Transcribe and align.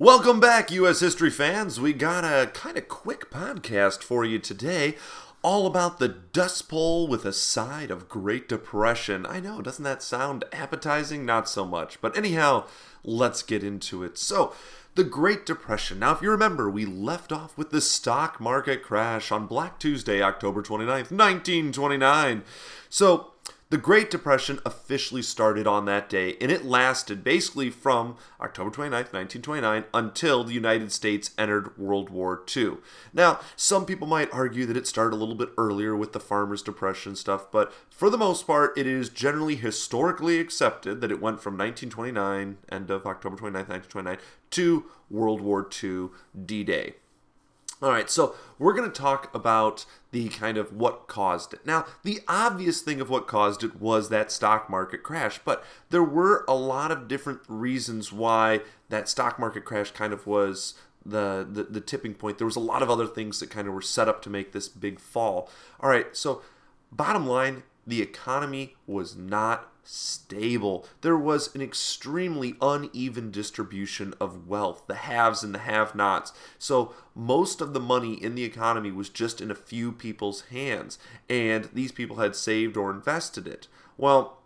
Welcome 0.00 0.40
back, 0.40 0.70
U.S. 0.70 1.00
history 1.00 1.28
fans. 1.28 1.78
We 1.78 1.92
got 1.92 2.24
a 2.24 2.46
kind 2.52 2.78
of 2.78 2.88
quick 2.88 3.30
podcast 3.30 4.02
for 4.02 4.24
you 4.24 4.38
today, 4.38 4.96
all 5.42 5.66
about 5.66 5.98
the 5.98 6.08
Dust 6.08 6.70
Bowl 6.70 7.06
with 7.06 7.26
a 7.26 7.34
side 7.34 7.90
of 7.90 8.08
Great 8.08 8.48
Depression. 8.48 9.26
I 9.26 9.40
know, 9.40 9.60
doesn't 9.60 9.84
that 9.84 10.02
sound 10.02 10.44
appetizing? 10.52 11.26
Not 11.26 11.50
so 11.50 11.66
much. 11.66 12.00
But 12.00 12.16
anyhow, 12.16 12.64
let's 13.04 13.42
get 13.42 13.62
into 13.62 14.02
it. 14.02 14.16
So, 14.16 14.54
the 14.94 15.04
Great 15.04 15.44
Depression. 15.44 15.98
Now, 15.98 16.12
if 16.12 16.22
you 16.22 16.30
remember, 16.30 16.70
we 16.70 16.86
left 16.86 17.30
off 17.30 17.58
with 17.58 17.68
the 17.68 17.82
stock 17.82 18.40
market 18.40 18.82
crash 18.82 19.30
on 19.30 19.46
Black 19.46 19.78
Tuesday, 19.78 20.22
October 20.22 20.62
29th, 20.62 21.12
1929. 21.12 22.42
So, 22.88 23.32
the 23.70 23.78
Great 23.78 24.10
Depression 24.10 24.58
officially 24.66 25.22
started 25.22 25.64
on 25.64 25.84
that 25.84 26.08
day, 26.08 26.36
and 26.40 26.50
it 26.50 26.64
lasted 26.64 27.22
basically 27.22 27.70
from 27.70 28.16
October 28.40 28.68
29, 28.70 28.92
1929, 28.92 29.84
until 29.94 30.42
the 30.42 30.52
United 30.52 30.90
States 30.90 31.30
entered 31.38 31.78
World 31.78 32.10
War 32.10 32.42
II. 32.56 32.78
Now, 33.12 33.38
some 33.54 33.86
people 33.86 34.08
might 34.08 34.32
argue 34.34 34.66
that 34.66 34.76
it 34.76 34.88
started 34.88 35.14
a 35.14 35.18
little 35.18 35.36
bit 35.36 35.50
earlier 35.56 35.94
with 35.94 36.12
the 36.12 36.18
Farmers' 36.18 36.62
Depression 36.62 37.14
stuff, 37.14 37.50
but 37.52 37.72
for 37.88 38.10
the 38.10 38.18
most 38.18 38.44
part, 38.44 38.76
it 38.76 38.88
is 38.88 39.08
generally 39.08 39.54
historically 39.54 40.40
accepted 40.40 41.00
that 41.00 41.12
it 41.12 41.20
went 41.20 41.40
from 41.40 41.54
1929, 41.54 42.58
end 42.72 42.90
of 42.90 43.06
October 43.06 43.36
29, 43.36 43.66
1929, 43.68 44.18
to 44.50 44.86
World 45.08 45.40
War 45.40 45.68
II 45.82 46.08
D 46.44 46.64
Day. 46.64 46.94
All 47.82 47.90
right, 47.90 48.10
so 48.10 48.34
we're 48.58 48.74
going 48.74 48.90
to 48.90 49.00
talk 49.00 49.34
about 49.34 49.86
the 50.10 50.28
kind 50.28 50.58
of 50.58 50.74
what 50.74 51.06
caused 51.06 51.54
it. 51.54 51.64
Now, 51.64 51.86
the 52.02 52.20
obvious 52.28 52.82
thing 52.82 53.00
of 53.00 53.08
what 53.08 53.26
caused 53.26 53.64
it 53.64 53.80
was 53.80 54.10
that 54.10 54.30
stock 54.30 54.68
market 54.68 55.02
crash, 55.02 55.40
but 55.46 55.64
there 55.88 56.04
were 56.04 56.44
a 56.46 56.54
lot 56.54 56.90
of 56.90 57.08
different 57.08 57.40
reasons 57.48 58.12
why 58.12 58.60
that 58.90 59.08
stock 59.08 59.38
market 59.38 59.64
crash 59.64 59.92
kind 59.92 60.12
of 60.12 60.26
was 60.26 60.74
the, 61.06 61.46
the, 61.50 61.62
the 61.62 61.80
tipping 61.80 62.12
point. 62.12 62.36
There 62.36 62.46
was 62.46 62.56
a 62.56 62.60
lot 62.60 62.82
of 62.82 62.90
other 62.90 63.06
things 63.06 63.40
that 63.40 63.48
kind 63.48 63.66
of 63.66 63.72
were 63.72 63.80
set 63.80 64.08
up 64.08 64.20
to 64.22 64.30
make 64.30 64.52
this 64.52 64.68
big 64.68 65.00
fall. 65.00 65.48
All 65.80 65.88
right, 65.88 66.14
so 66.14 66.42
bottom 66.92 67.26
line, 67.26 67.62
the 67.86 68.02
economy 68.02 68.76
was 68.86 69.16
not 69.16 69.72
stable. 69.82 70.86
There 71.00 71.16
was 71.16 71.54
an 71.54 71.62
extremely 71.62 72.54
uneven 72.60 73.30
distribution 73.30 74.14
of 74.20 74.46
wealth, 74.46 74.84
the 74.86 74.94
haves 74.94 75.42
and 75.42 75.54
the 75.54 75.60
have 75.60 75.94
nots. 75.94 76.32
So, 76.58 76.94
most 77.14 77.60
of 77.60 77.72
the 77.72 77.80
money 77.80 78.14
in 78.14 78.34
the 78.34 78.44
economy 78.44 78.92
was 78.92 79.08
just 79.08 79.40
in 79.40 79.50
a 79.50 79.54
few 79.54 79.92
people's 79.92 80.42
hands, 80.42 80.98
and 81.28 81.68
these 81.72 81.92
people 81.92 82.16
had 82.16 82.36
saved 82.36 82.76
or 82.76 82.90
invested 82.90 83.46
it. 83.46 83.68
Well, 83.96 84.40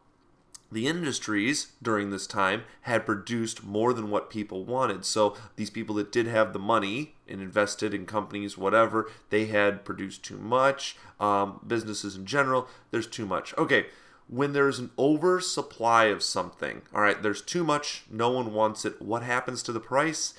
the 0.74 0.88
industries 0.88 1.68
during 1.80 2.10
this 2.10 2.26
time 2.26 2.64
had 2.82 3.06
produced 3.06 3.62
more 3.62 3.92
than 3.92 4.10
what 4.10 4.28
people 4.28 4.64
wanted. 4.64 5.04
So 5.04 5.36
these 5.54 5.70
people 5.70 5.94
that 5.96 6.10
did 6.10 6.26
have 6.26 6.52
the 6.52 6.58
money 6.58 7.14
and 7.28 7.40
invested 7.40 7.94
in 7.94 8.06
companies, 8.06 8.58
whatever, 8.58 9.08
they 9.30 9.46
had 9.46 9.84
produced 9.84 10.24
too 10.24 10.36
much. 10.36 10.96
Um, 11.20 11.60
businesses 11.64 12.16
in 12.16 12.26
general, 12.26 12.66
there's 12.90 13.06
too 13.06 13.24
much. 13.24 13.56
Okay, 13.56 13.86
when 14.28 14.52
there's 14.52 14.78
an 14.78 14.90
oversupply 14.98 16.04
of 16.06 16.22
something, 16.22 16.82
all 16.94 17.02
right, 17.02 17.22
there's 17.22 17.42
too 17.42 17.64
much, 17.64 18.04
no 18.10 18.30
one 18.30 18.52
wants 18.52 18.84
it. 18.84 19.00
What 19.00 19.22
happens 19.22 19.62
to 19.64 19.72
the 19.72 19.80
price? 19.80 20.34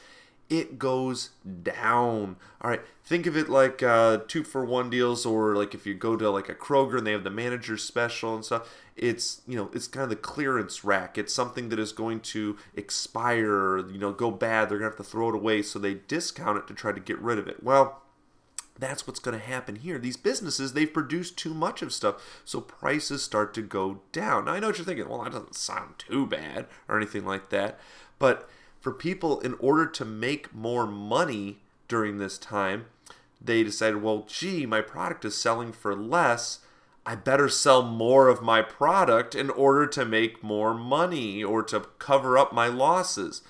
It 0.49 0.77
goes 0.77 1.31
down. 1.63 2.37
All 2.61 2.69
right, 2.69 2.81
think 3.03 3.25
of 3.25 3.35
it 3.35 3.49
like 3.49 3.81
uh, 3.81 4.19
two 4.27 4.43
for 4.43 4.63
one 4.63 4.89
deals, 4.91 5.25
or 5.25 5.55
like 5.55 5.73
if 5.73 5.87
you 5.87 5.95
go 5.95 6.15
to 6.15 6.29
like 6.29 6.49
a 6.49 6.55
Kroger 6.55 6.97
and 6.97 7.07
they 7.07 7.13
have 7.13 7.23
the 7.23 7.31
manager 7.31 7.77
special 7.77 8.35
and 8.35 8.45
stuff. 8.45 8.71
It's 8.95 9.41
you 9.47 9.55
know 9.57 9.71
it's 9.73 9.87
kind 9.87 10.03
of 10.03 10.09
the 10.09 10.15
clearance 10.15 10.83
rack. 10.83 11.17
It's 11.17 11.33
something 11.33 11.69
that 11.69 11.79
is 11.79 11.91
going 11.91 12.19
to 12.21 12.57
expire, 12.75 13.79
you 13.89 13.97
know, 13.97 14.11
go 14.11 14.29
bad. 14.29 14.69
They're 14.69 14.77
gonna 14.77 14.91
have 14.91 14.97
to 14.97 15.03
throw 15.03 15.29
it 15.29 15.35
away, 15.35 15.63
so 15.63 15.79
they 15.79 15.95
discount 15.95 16.59
it 16.59 16.67
to 16.67 16.75
try 16.75 16.91
to 16.91 16.99
get 16.99 17.19
rid 17.19 17.39
of 17.39 17.47
it. 17.47 17.63
Well, 17.63 18.03
that's 18.77 19.07
what's 19.07 19.19
going 19.19 19.37
to 19.37 19.45
happen 19.45 19.77
here. 19.77 19.97
These 19.97 20.17
businesses, 20.17 20.73
they've 20.73 20.91
produced 20.91 21.37
too 21.37 21.53
much 21.53 21.81
of 21.81 21.93
stuff, 21.93 22.41
so 22.43 22.59
prices 22.61 23.23
start 23.23 23.53
to 23.53 23.61
go 23.61 24.01
down. 24.11 24.45
Now, 24.45 24.53
I 24.53 24.59
know 24.59 24.67
what 24.67 24.77
you're 24.77 24.85
thinking. 24.85 25.07
Well, 25.07 25.23
that 25.23 25.31
doesn't 25.31 25.55
sound 25.55 25.95
too 25.97 26.25
bad 26.25 26.65
or 26.87 26.97
anything 26.97 27.25
like 27.25 27.49
that. 27.49 27.79
But 28.19 28.49
for 28.81 28.91
people, 28.91 29.39
in 29.39 29.55
order 29.59 29.85
to 29.85 30.05
make 30.05 30.53
more 30.53 30.85
money 30.85 31.59
during 31.87 32.17
this 32.17 32.37
time, 32.37 32.85
they 33.41 33.63
decided, 33.63 34.01
well, 34.01 34.25
gee, 34.27 34.65
my 34.65 34.81
product 34.81 35.23
is 35.25 35.35
selling 35.35 35.71
for 35.71 35.95
less. 35.95 36.59
I 37.05 37.15
better 37.15 37.47
sell 37.49 37.83
more 37.83 38.27
of 38.27 38.41
my 38.41 38.61
product 38.61 39.35
in 39.35 39.49
order 39.49 39.85
to 39.87 40.05
make 40.05 40.43
more 40.43 40.73
money 40.73 41.43
or 41.43 41.63
to 41.63 41.81
cover 41.99 42.37
up 42.37 42.51
my 42.51 42.67
losses. 42.67 43.41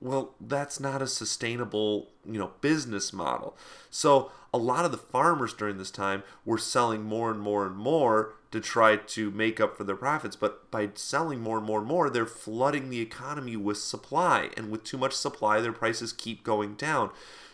Well, 0.00 0.34
that's 0.40 0.78
not 0.78 1.02
a 1.02 1.06
sustainable, 1.06 2.08
you 2.24 2.38
know, 2.38 2.52
business 2.60 3.12
model. 3.12 3.56
So 3.90 4.30
a 4.54 4.58
lot 4.58 4.84
of 4.84 4.92
the 4.92 4.98
farmers 4.98 5.52
during 5.52 5.78
this 5.78 5.90
time 5.90 6.22
were 6.44 6.58
selling 6.58 7.02
more 7.02 7.30
and 7.30 7.40
more 7.40 7.66
and 7.66 7.76
more 7.76 8.34
to 8.50 8.60
try 8.60 8.96
to 8.96 9.30
make 9.30 9.60
up 9.60 9.76
for 9.76 9.84
their 9.84 9.96
profits. 9.96 10.36
But 10.36 10.70
by 10.70 10.90
selling 10.94 11.40
more 11.40 11.58
and 11.58 11.66
more 11.66 11.80
and 11.80 11.88
more, 11.88 12.08
they're 12.08 12.26
flooding 12.26 12.88
the 12.88 13.00
economy 13.00 13.56
with 13.56 13.78
supply. 13.78 14.50
And 14.56 14.70
with 14.70 14.84
too 14.84 14.98
much 14.98 15.12
supply, 15.12 15.60
their 15.60 15.72
prices 15.72 16.12
keep 16.12 16.44
going 16.44 16.74
down. 16.74 17.10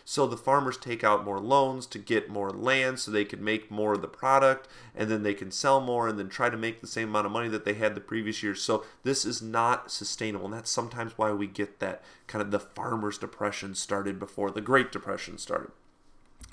So 0.07 0.27
the 0.27 0.37
farmers 0.37 0.77
take 0.77 1.03
out 1.03 1.25
more 1.25 1.39
loans 1.39 1.87
to 1.87 1.97
get 1.97 2.29
more 2.29 2.51
land 2.51 2.99
so 2.99 3.09
they 3.09 3.25
can 3.25 3.43
make 3.43 3.71
more 3.71 3.93
of 3.93 4.03
the 4.03 4.07
product 4.07 4.67
and 4.93 5.09
then 5.09 5.23
they 5.23 5.33
can 5.33 5.49
sell 5.49 5.81
more 5.81 6.07
and 6.07 6.19
then 6.19 6.29
try 6.29 6.51
to 6.51 6.55
make 6.55 6.79
the 6.79 6.87
same 6.87 7.09
amount 7.09 7.25
of 7.25 7.31
money 7.31 7.49
that 7.49 7.65
they 7.65 7.73
had 7.73 7.95
the 7.95 8.01
previous 8.01 8.43
year. 8.43 8.53
So 8.53 8.85
this 9.01 9.25
is 9.25 9.41
not 9.41 9.89
sustainable. 9.89 10.45
And 10.45 10.53
that's 10.53 10.69
sometimes 10.69 11.17
why 11.17 11.31
we 11.31 11.47
get 11.47 11.79
that 11.79 12.03
kind 12.27 12.43
of 12.43 12.51
the 12.51 12.59
farmers' 12.59 13.17
depression 13.17 13.73
started 13.73 14.19
before 14.19 14.51
the 14.51 14.61
Great 14.61 14.91
Depression 14.91 15.39
started. 15.39 15.71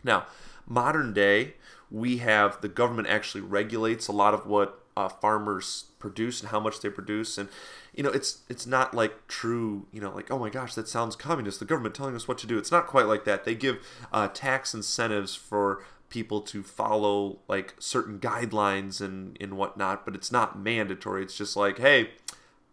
Now, 0.03 0.27
modern 0.67 1.13
day, 1.13 1.55
we 1.93 2.17
have 2.19 2.61
the 2.63 2.69
government 2.69 3.07
actually 3.09 3.43
regulates 3.43 4.09
a 4.09 4.13
lot 4.13 4.33
of 4.33 4.47
what 4.47 4.83
uh, 4.97 5.09
farmers 5.09 5.87
produce 5.99 6.41
and 6.41 6.51
how 6.51 6.59
much 6.59 6.81
they 6.81 6.89
produce, 6.89 7.39
and 7.39 7.49
you 7.95 8.03
know, 8.03 8.11
it's 8.11 8.41
it's 8.49 8.67
not 8.67 8.95
like 8.95 9.29
true, 9.29 9.87
you 9.93 10.01
know, 10.01 10.15
like 10.15 10.31
oh 10.31 10.39
my 10.39 10.49
gosh, 10.51 10.75
that 10.75 10.89
sounds 10.89 11.15
communist. 11.15 11.59
The 11.59 11.67
government 11.67 11.95
telling 11.95 12.17
us 12.17 12.27
what 12.27 12.39
to 12.39 12.47
do. 12.47 12.59
It's 12.59 12.73
not 12.73 12.87
quite 12.87 13.07
like 13.07 13.25
that. 13.25 13.45
They 13.45 13.55
give 13.55 13.79
uh, 14.13 14.29
tax 14.29 14.75
incentives 14.75 15.35
for 15.35 15.85
people 16.09 16.41
to 16.43 16.63
follow 16.63 17.39
like 17.49 17.75
certain 17.79 18.19
guidelines 18.19 19.01
and 19.01 19.37
and 19.41 19.57
whatnot, 19.59 20.05
but 20.05 20.15
it's 20.15 20.33
not 20.33 20.59
mandatory. 20.59 21.23
It's 21.23 21.37
just 21.37 21.57
like 21.57 21.79
hey. 21.79 22.11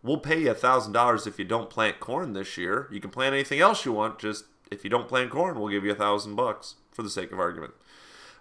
We'll 0.01 0.15
pay 0.15 0.43
you 0.43 0.51
a 0.51 0.55
thousand 0.55 0.93
dollars 0.93 1.27
if 1.27 1.37
you 1.37 1.43
don't 1.43 1.69
plant 1.69 1.99
corn 1.99 2.31
this 2.31 2.57
year. 2.57 2.87
You 2.89 3.01
can 3.01 3.09
plant 3.09 3.33
anything 3.33 3.59
else 3.59 3.83
you 3.83 3.91
want. 3.91 4.17
Just 4.17 4.45
if 4.71 4.85
you 4.85 4.89
don't 4.89 5.09
plant 5.09 5.29
corn, 5.29 5.59
we'll 5.59 5.67
give 5.67 5.83
you 5.83 5.91
a 5.91 5.95
thousand 5.95 6.35
bucks 6.35 6.75
for 6.89 7.03
the 7.03 7.09
sake 7.09 7.33
of 7.33 7.39
argument. 7.39 7.73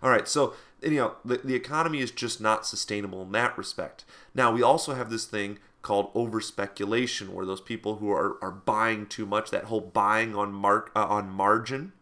All 0.02 0.10
right, 0.10 0.28
so 0.28 0.54
know 0.98 1.16
the, 1.24 1.38
the 1.38 1.54
economy 1.54 2.00
is 2.00 2.10
just 2.10 2.40
not 2.40 2.66
sustainable 2.66 3.22
in 3.22 3.32
that 3.32 3.56
respect. 3.58 4.04
Now 4.34 4.52
we 4.52 4.62
also 4.62 4.94
have 4.94 5.10
this 5.10 5.26
thing 5.26 5.58
called 5.82 6.10
over 6.14 6.40
speculation, 6.40 7.32
where 7.32 7.46
those 7.46 7.60
people 7.60 7.96
who 7.96 8.10
are, 8.10 8.36
are 8.42 8.50
buying 8.50 9.06
too 9.06 9.26
much, 9.26 9.50
that 9.50 9.64
whole 9.64 9.80
buying 9.80 10.34
on 10.34 10.52
mark 10.52 10.90
uh, 10.94 11.06
on 11.06 11.30
margin. 11.30 11.92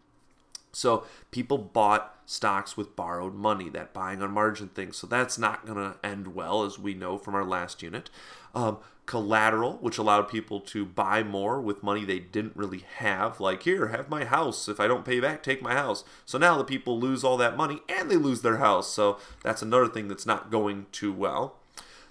So 0.77 1.05
people 1.31 1.57
bought 1.57 2.15
stocks 2.27 2.77
with 2.77 2.97
borrowed 2.97 3.35
money, 3.35 3.71
that 3.71 3.95
buying 3.95 4.21
on 4.21 4.33
margin 4.33 4.69
thing. 4.69 4.93
So 4.93 5.07
that's 5.07 5.39
not 5.39 5.65
going 5.65 5.79
to 5.79 5.97
end 6.05 6.35
well, 6.35 6.65
as 6.65 6.79
we 6.79 6.93
know 6.93 7.17
from 7.17 7.35
our 7.35 7.45
last 7.45 7.83
unit. 7.83 8.11
Um, 8.55 8.79
collateral, 9.07 9.75
which 9.81 9.97
allowed 9.97 10.29
people 10.29 10.61
to 10.61 10.85
buy 10.85 11.23
more 11.23 11.61
with 11.61 11.83
money 11.83 12.05
they 12.05 12.19
didn't 12.19 12.57
really 12.57 12.85
have. 12.97 13.41
Like, 13.41 13.63
here, 13.63 13.89
have 13.89 14.11
my 14.11 14.25
house. 14.25 14.69
If 14.69 14.79
I 14.79 14.87
don't 14.87 15.05
pay 15.05 15.19
back, 15.19 15.43
take 15.43 15.63
my 15.63 15.73
house. 15.73 16.05
So 16.27 16.37
now 16.37 16.59
the 16.59 16.65
people 16.65 16.99
lose 16.99 17.25
all 17.25 17.37
that 17.39 17.57
money 17.57 17.81
and 17.89 18.11
they 18.11 18.17
lose 18.17 18.43
their 18.43 18.59
house. 18.59 18.93
So 18.93 19.19
that's 19.43 19.63
another 19.63 19.89
thing 19.89 20.09
that's 20.09 20.27
not 20.27 20.51
going 20.51 20.87
too 20.93 21.13
well. 21.13 21.57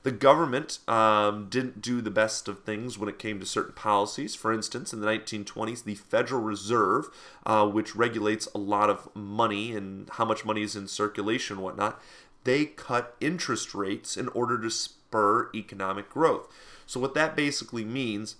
The 0.06 0.12
government 0.12 0.78
um, 0.88 1.48
didn't 1.50 1.82
do 1.82 2.00
the 2.00 2.12
best 2.12 2.48
of 2.48 2.62
things 2.62 2.96
when 2.96 3.10
it 3.10 3.18
came 3.18 3.40
to 3.40 3.46
certain 3.46 3.74
policies. 3.74 4.36
For 4.36 4.54
instance, 4.54 4.94
in 4.94 5.02
the 5.02 5.08
1920s, 5.08 5.84
the 5.84 5.96
Federal 5.96 6.44
Reserve, 6.44 7.10
uh, 7.44 7.68
which 7.68 7.96
regulates 7.96 8.48
a 8.54 8.60
lot 8.60 8.92
of 8.92 9.10
money 9.16 9.76
and 9.76 10.08
how 10.12 10.24
much 10.24 10.46
money 10.46 10.62
is 10.62 10.76
in 10.76 10.88
circulation 10.88 11.56
and 11.56 11.64
whatnot, 11.64 12.00
they 12.44 12.66
cut 12.66 13.16
interest 13.20 13.74
rates 13.74 14.16
in 14.16 14.28
order 14.28 14.62
to 14.62 14.70
spur 14.70 15.50
economic 15.56 16.08
growth. 16.08 16.54
So, 16.86 17.00
what 17.00 17.16
that 17.16 17.36
basically 17.36 17.84
means 17.84 18.36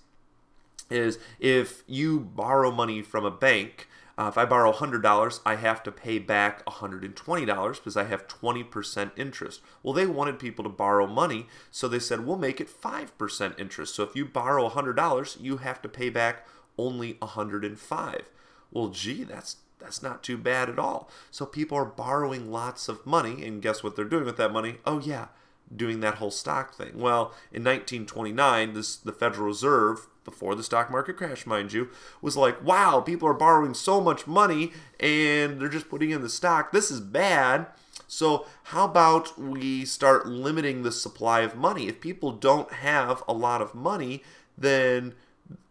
is 0.88 1.18
if 1.40 1.82
you 1.88 2.20
borrow 2.20 2.70
money 2.70 3.02
from 3.02 3.24
a 3.24 3.30
bank, 3.32 3.88
uh, 4.18 4.28
if 4.28 4.38
I 4.38 4.46
borrow 4.46 4.72
$100, 4.72 5.40
I 5.44 5.56
have 5.56 5.82
to 5.82 5.92
pay 5.92 6.18
back 6.18 6.64
$120 6.64 7.74
because 7.74 7.96
I 7.96 8.04
have 8.04 8.26
20% 8.26 9.10
interest. 9.16 9.60
Well, 9.82 9.92
they 9.92 10.06
wanted 10.06 10.38
people 10.38 10.64
to 10.64 10.70
borrow 10.70 11.06
money, 11.06 11.46
so 11.70 11.86
they 11.86 11.98
said, 11.98 12.24
we'll 12.24 12.38
make 12.38 12.60
it 12.60 12.70
5% 12.70 13.60
interest. 13.60 13.94
So 13.94 14.04
if 14.04 14.16
you 14.16 14.24
borrow 14.24 14.70
$100, 14.70 15.40
you 15.40 15.58
have 15.58 15.82
to 15.82 15.88
pay 15.88 16.08
back 16.08 16.46
only 16.78 17.16
105. 17.18 18.30
Well, 18.70 18.88
gee, 18.88 19.24
that's 19.24 19.56
that's 19.78 20.02
not 20.02 20.22
too 20.22 20.38
bad 20.38 20.70
at 20.70 20.78
all. 20.78 21.10
So 21.30 21.44
people 21.44 21.76
are 21.76 21.84
borrowing 21.84 22.50
lots 22.50 22.88
of 22.88 23.04
money, 23.06 23.44
and 23.44 23.62
guess 23.62 23.82
what 23.82 23.94
they're 23.94 24.06
doing 24.06 24.24
with 24.24 24.38
that 24.38 24.52
money? 24.52 24.78
Oh 24.86 24.98
yeah, 24.98 25.28
doing 25.74 26.00
that 26.00 26.16
whole 26.16 26.30
stock 26.30 26.74
thing. 26.74 26.92
Well, 26.94 27.34
in 27.52 27.62
1929, 27.62 28.72
this 28.72 28.96
the 28.96 29.12
Federal 29.12 29.46
Reserve 29.46 30.08
before 30.26 30.54
the 30.54 30.62
stock 30.62 30.90
market 30.90 31.16
crash, 31.16 31.46
mind 31.46 31.72
you, 31.72 31.88
was 32.20 32.36
like, 32.36 32.62
wow, 32.62 33.00
people 33.00 33.26
are 33.26 33.34
borrowing 33.34 33.72
so 33.72 34.00
much 34.02 34.26
money 34.26 34.72
and 35.00 35.58
they're 35.58 35.70
just 35.70 35.88
putting 35.88 36.10
in 36.10 36.20
the 36.20 36.28
stock. 36.28 36.72
This 36.72 36.90
is 36.90 37.00
bad. 37.00 37.68
So, 38.08 38.46
how 38.64 38.84
about 38.84 39.38
we 39.38 39.86
start 39.86 40.26
limiting 40.28 40.82
the 40.82 40.92
supply 40.92 41.40
of 41.40 41.56
money? 41.56 41.88
If 41.88 42.00
people 42.00 42.32
don't 42.32 42.70
have 42.70 43.22
a 43.26 43.32
lot 43.32 43.62
of 43.62 43.74
money, 43.74 44.22
then 44.58 45.14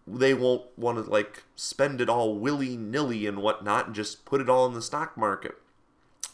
they 0.07 0.33
won't 0.33 0.63
want 0.77 1.03
to 1.03 1.09
like 1.09 1.43
spend 1.55 2.01
it 2.01 2.09
all 2.09 2.35
willy 2.35 2.77
nilly 2.77 3.25
and 3.25 3.41
whatnot 3.41 3.87
and 3.87 3.95
just 3.95 4.25
put 4.25 4.41
it 4.41 4.49
all 4.49 4.65
in 4.65 4.73
the 4.73 4.81
stock 4.81 5.15
market. 5.15 5.55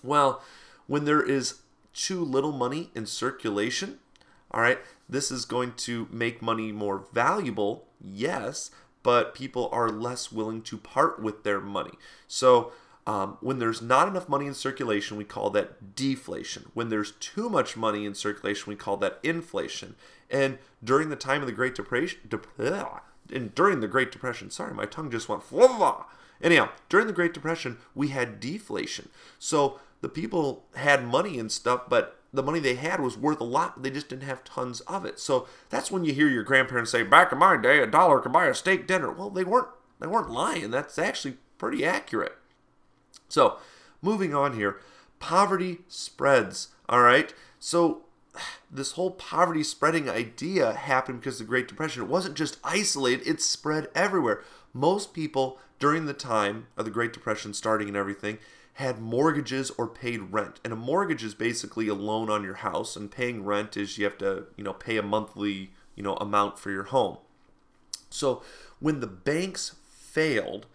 Well, 0.04 0.42
when 0.88 1.06
there 1.06 1.22
is 1.22 1.62
too 1.94 2.24
little 2.24 2.52
money 2.52 2.90
in 2.96 3.06
circulation, 3.06 4.00
all 4.54 4.62
right, 4.62 4.80
this 5.08 5.32
is 5.32 5.46
going 5.46 5.74
to 5.74 6.08
make 6.12 6.42
money 6.42 6.72
more 6.72 7.06
valuable, 7.14 7.86
yes, 8.00 8.72
but 9.04 9.34
people 9.34 9.70
are 9.72 9.90
less 9.90 10.32
willing 10.32 10.62
to 10.64 10.78
part 10.78 11.22
with 11.22 11.44
their 11.44 11.60
money. 11.60 11.92
So, 12.28 12.72
um, 13.08 13.38
when 13.42 13.58
there's 13.58 13.82
not 13.82 14.08
enough 14.08 14.30
money 14.30 14.46
in 14.46 14.54
circulation, 14.54 15.18
we 15.18 15.24
call 15.24 15.50
that 15.52 15.96
deflation. 15.96 16.66
When 16.76 16.90
there's 16.90 17.14
too 17.14 17.50
much 17.50 17.76
money 17.76 18.06
in 18.06 18.14
circulation, 18.14 18.70
we 18.70 18.76
call 18.76 18.98
that 18.98 19.20
inflation. 19.24 19.96
And 20.30 20.60
during 20.84 21.10
the 21.10 21.16
time 21.16 21.42
of 21.42 21.48
the 21.48 21.54
Great 21.54 21.74
Depression, 21.74 22.20
and 23.34 23.56
during 23.56 23.80
the 23.80 23.88
Great 23.88 24.12
Depression, 24.12 24.52
sorry, 24.52 24.74
my 24.74 24.86
tongue 24.86 25.10
just 25.10 25.28
went. 25.28 25.42
Anyhow, 26.44 26.70
during 26.90 27.08
the 27.08 27.14
Great 27.14 27.34
Depression, 27.34 27.78
we 27.96 28.10
had 28.10 28.40
deflation. 28.40 29.10
So 29.40 29.80
the 30.02 30.10
people 30.10 30.66
had 30.76 31.06
money 31.06 31.40
and 31.40 31.52
stuff, 31.52 31.84
but 31.90 32.21
the 32.34 32.44
money 32.44 32.60
they 32.60 32.76
had 32.76 33.00
was 33.00 33.18
worth 33.18 33.42
a 33.42 33.46
lot, 33.46 33.76
but 33.76 33.84
they 33.84 33.92
just 33.92 34.10
didn't 34.10 34.24
have 34.24 34.44
tons 34.44 34.80
of 34.82 35.06
it. 35.06 35.20
So 35.20 35.48
that's 35.70 35.92
when 35.92 36.06
you 36.06 36.14
hear 36.14 36.30
your 36.30 36.44
grandparents 36.44 36.92
say, 36.92 37.04
"Back 37.04 37.32
in 37.32 37.38
my 37.38 37.58
day, 37.58 37.80
a 37.80 37.88
dollar 37.88 38.20
could 38.20 38.32
buy 38.32 38.48
a 38.48 38.54
steak 38.54 38.88
dinner." 38.88 39.12
Well, 39.12 39.30
they 39.30 39.44
weren't 39.44 39.68
they 40.00 40.08
weren't 40.08 40.32
lying. 40.32 40.72
That's 40.72 40.98
actually 40.98 41.38
pretty 41.58 41.86
accurate. 41.86 42.38
So, 43.30 43.58
moving 44.02 44.34
on 44.34 44.56
here, 44.56 44.80
poverty 45.20 45.80
spreads. 45.88 46.70
All 46.90 47.02
right. 47.02 47.34
So 47.60 48.02
this 48.70 48.94
whole 48.94 49.12
poverty 49.12 49.64
spreading 49.64 50.10
idea 50.10 50.74
happened 50.74 51.20
because 51.20 51.40
of 51.40 51.46
the 51.46 51.50
Great 51.50 51.68
Depression. 51.68 52.04
It 52.04 52.10
wasn't 52.10 52.36
just 52.36 52.58
isolated, 52.64 53.28
it 53.28 53.42
spread 53.42 53.90
everywhere. 53.94 54.44
Most 54.74 55.14
people 55.14 55.60
during 55.80 56.06
the 56.06 56.14
time 56.14 56.68
of 56.78 56.86
the 56.86 56.92
Great 56.92 57.14
Depression 57.14 57.54
starting 57.54 57.88
and 57.88 57.98
everything 57.98 58.40
had 58.74 59.00
mortgages 59.00 59.72
or 59.72 59.88
paid 59.88 60.32
rent. 60.32 60.60
And 60.64 60.74
a 60.74 60.78
mortgage 60.78 61.24
is 61.24 61.34
basically 61.34 61.88
a 61.88 61.94
loan 61.94 62.30
on 62.30 62.44
your 62.44 62.56
house 62.56 62.96
and 62.96 63.12
paying 63.12 63.44
rent 63.44 63.76
is 63.78 63.98
you 63.98 64.06
have 64.06 64.18
to, 64.20 64.46
you 64.56 64.64
know, 64.64 64.74
pay 64.74 64.98
a 64.98 65.04
monthly, 65.04 65.72
you 65.96 66.04
know, 66.04 66.16
amount 66.16 66.58
for 66.58 66.72
your 66.72 66.84
home. 66.84 67.18
So, 68.10 68.42
when 68.80 69.00
the 69.00 69.08
banks 69.08 69.76
failed, 69.90 70.66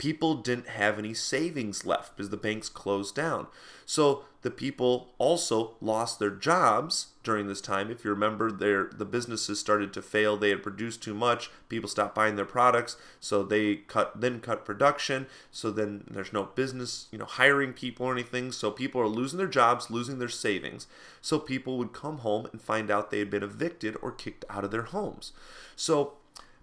people 0.00 0.34
didn't 0.34 0.68
have 0.68 0.98
any 0.98 1.12
savings 1.12 1.84
left 1.84 2.16
because 2.16 2.30
the 2.30 2.36
banks 2.36 2.70
closed 2.70 3.14
down. 3.14 3.46
So 3.84 4.24
the 4.42 4.50
people 4.50 5.10
also 5.18 5.74
lost 5.80 6.18
their 6.18 6.30
jobs 6.30 7.08
during 7.22 7.46
this 7.46 7.60
time. 7.60 7.90
If 7.90 8.04
you 8.04 8.10
remember, 8.10 8.50
their 8.50 8.84
the 8.84 9.04
businesses 9.04 9.60
started 9.60 9.92
to 9.92 10.02
fail. 10.02 10.36
They 10.36 10.48
had 10.48 10.62
produced 10.62 11.02
too 11.02 11.12
much. 11.12 11.50
People 11.68 11.88
stopped 11.88 12.14
buying 12.14 12.36
their 12.36 12.46
products, 12.46 12.96
so 13.20 13.42
they 13.42 13.76
cut 13.76 14.18
then 14.20 14.40
cut 14.40 14.64
production. 14.64 15.26
So 15.50 15.70
then 15.70 16.04
there's 16.10 16.32
no 16.32 16.44
business, 16.44 17.06
you 17.12 17.18
know, 17.18 17.26
hiring 17.26 17.74
people 17.74 18.06
or 18.06 18.12
anything. 18.12 18.52
So 18.52 18.70
people 18.70 19.00
are 19.00 19.08
losing 19.08 19.38
their 19.38 19.46
jobs, 19.46 19.90
losing 19.90 20.18
their 20.18 20.28
savings. 20.28 20.86
So 21.20 21.38
people 21.38 21.76
would 21.76 21.92
come 21.92 22.18
home 22.18 22.48
and 22.52 22.62
find 22.62 22.90
out 22.90 23.10
they 23.10 23.18
had 23.18 23.30
been 23.30 23.42
evicted 23.42 23.96
or 24.00 24.10
kicked 24.10 24.46
out 24.48 24.64
of 24.64 24.70
their 24.70 24.82
homes. 24.82 25.32
So 25.76 26.14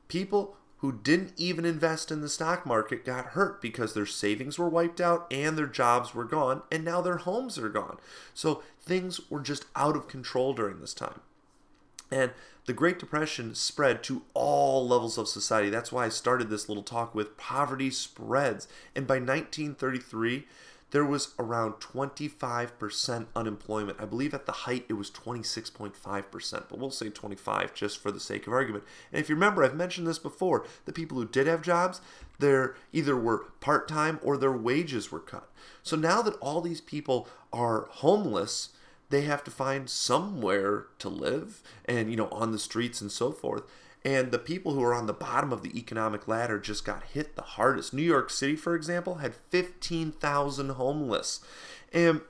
people 0.08 0.58
who 0.80 0.92
didn't 0.92 1.34
even 1.38 1.66
invest 1.66 2.12
in 2.12 2.22
the 2.22 2.30
stock 2.30 2.66
market 2.66 3.04
got 3.04 3.28
hurt 3.28 3.62
because 3.62 3.94
their 3.94 4.06
savings 4.06 4.60
were 4.60 4.70
wiped 4.70 5.02
out 5.02 5.26
and 5.32 5.58
their 5.58 5.68
jobs 5.68 6.14
were 6.14 6.26
gone, 6.26 6.62
and 6.72 6.86
now 6.86 7.02
their 7.02 7.18
homes 7.18 7.58
are 7.58 7.70
gone. 7.70 7.98
So 8.34 8.64
things 8.80 9.20
were 9.30 9.42
just 9.42 9.66
out 9.76 9.96
of 9.96 10.08
control 10.08 10.54
during 10.54 10.80
this 10.80 10.94
time. 10.94 11.22
And 12.12 12.32
the 12.68 12.74
Great 12.74 13.00
Depression 13.00 13.56
spread 13.56 14.04
to 14.04 14.24
all 14.34 14.88
levels 14.88 15.18
of 15.18 15.28
society. 15.28 15.70
That's 15.70 15.92
why 15.92 16.06
I 16.06 16.10
started 16.10 16.50
this 16.50 16.68
little 16.68 16.84
talk 16.84 17.16
with 17.16 17.38
poverty 17.38 17.90
spreads. 17.90 18.68
And 18.96 19.08
by 19.08 19.16
1933, 19.16 20.46
there 20.92 21.06
was 21.06 21.34
around 21.38 21.74
25% 21.74 23.26
unemployment. 23.36 24.00
I 24.00 24.06
believe 24.06 24.34
at 24.34 24.46
the 24.46 24.52
height 24.52 24.86
it 24.88 24.94
was 24.94 25.12
26.5%, 25.12 26.64
but 26.70 26.80
we'll 26.80 26.92
say 26.92 27.10
25 27.10 27.74
just 27.74 27.98
for 27.98 28.12
the 28.12 28.20
sake 28.20 28.48
of 28.48 28.54
argument. 28.54 28.86
And 29.12 29.20
if 29.20 29.28
you 29.28 29.36
remember, 29.36 29.64
I've 29.64 29.76
mentioned 29.76 30.08
this 30.08 30.20
before, 30.20 30.66
the 30.86 30.94
people 30.94 31.18
who 31.18 31.28
did 31.28 31.48
have 31.48 31.62
jobs, 31.62 32.00
they 32.40 32.68
either 32.94 33.18
were 33.18 33.46
part-time 33.60 34.20
or 34.24 34.38
their 34.38 34.52
wages 34.52 35.12
were 35.12 35.20
cut. 35.20 35.50
So 35.84 35.96
now 35.96 36.22
that 36.22 36.36
all 36.36 36.62
these 36.62 36.82
people 36.82 37.28
are 37.52 37.88
homeless, 37.90 38.70
they 39.10 39.22
have 39.22 39.44
to 39.46 39.52
find 39.52 39.90
somewhere 39.90 40.88
to 41.00 41.10
live 41.10 41.62
and 41.86 42.10
you 42.10 42.18
know 42.18 42.28
on 42.28 42.52
the 42.52 42.60
streets 42.60 43.00
and 43.02 43.12
so 43.12 43.32
forth 43.32 43.64
and 44.06 44.32
the 44.32 44.40
people 44.40 44.74
who 44.74 44.84
are 44.84 44.94
on 44.94 45.08
the 45.08 45.14
bottom 45.14 45.52
of 45.52 45.64
the 45.64 45.78
economic 45.78 46.28
ladder 46.28 46.60
just 46.60 46.86
got 46.86 47.04
hit 47.04 47.36
the 47.36 47.42
hardest. 47.42 47.94
New 47.94 48.02
York 48.02 48.30
City, 48.30 48.56
for 48.56 48.76
example, 48.76 49.16
had 49.16 49.36
15,000 49.36 50.70
homeless. 50.70 51.42
And 51.92 52.22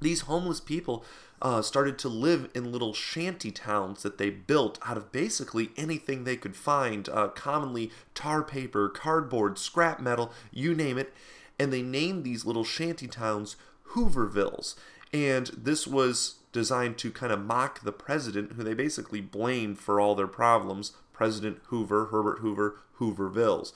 these 0.00 0.22
homeless 0.22 0.60
people 0.60 1.04
uh, 1.42 1.60
started 1.60 1.98
to 1.98 2.08
live 2.08 2.48
in 2.54 2.72
little 2.72 2.94
shanty 2.94 3.50
towns 3.50 4.02
that 4.02 4.18
they 4.18 4.30
built 4.30 4.78
out 4.86 4.96
of 4.96 5.12
basically 5.12 5.70
anything 5.76 6.24
they 6.24 6.36
could 6.36 6.56
find, 6.56 7.08
uh, 7.08 7.28
commonly 7.28 7.90
tar 8.14 8.42
paper, 8.42 8.88
cardboard, 8.88 9.58
scrap 9.58 10.00
metal, 10.00 10.32
you 10.50 10.74
name 10.74 10.96
it. 10.96 11.12
And 11.58 11.72
they 11.72 11.82
named 11.82 12.24
these 12.24 12.44
little 12.44 12.64
shanty 12.64 13.06
towns 13.06 13.56
Hoovervilles. 13.90 14.74
And 15.12 15.48
this 15.56 15.86
was 15.86 16.36
designed 16.54 16.96
to 16.96 17.10
kind 17.10 17.32
of 17.32 17.44
mock 17.44 17.82
the 17.82 17.92
president, 17.92 18.52
who 18.52 18.62
they 18.62 18.72
basically 18.72 19.20
blamed 19.20 19.78
for 19.78 20.00
all 20.00 20.14
their 20.14 20.28
problems 20.28 20.92
President 21.12 21.58
Hoover, 21.66 22.06
Herbert 22.06 22.38
Hoover, 22.38 22.80
Hoovervilles. 22.98 23.72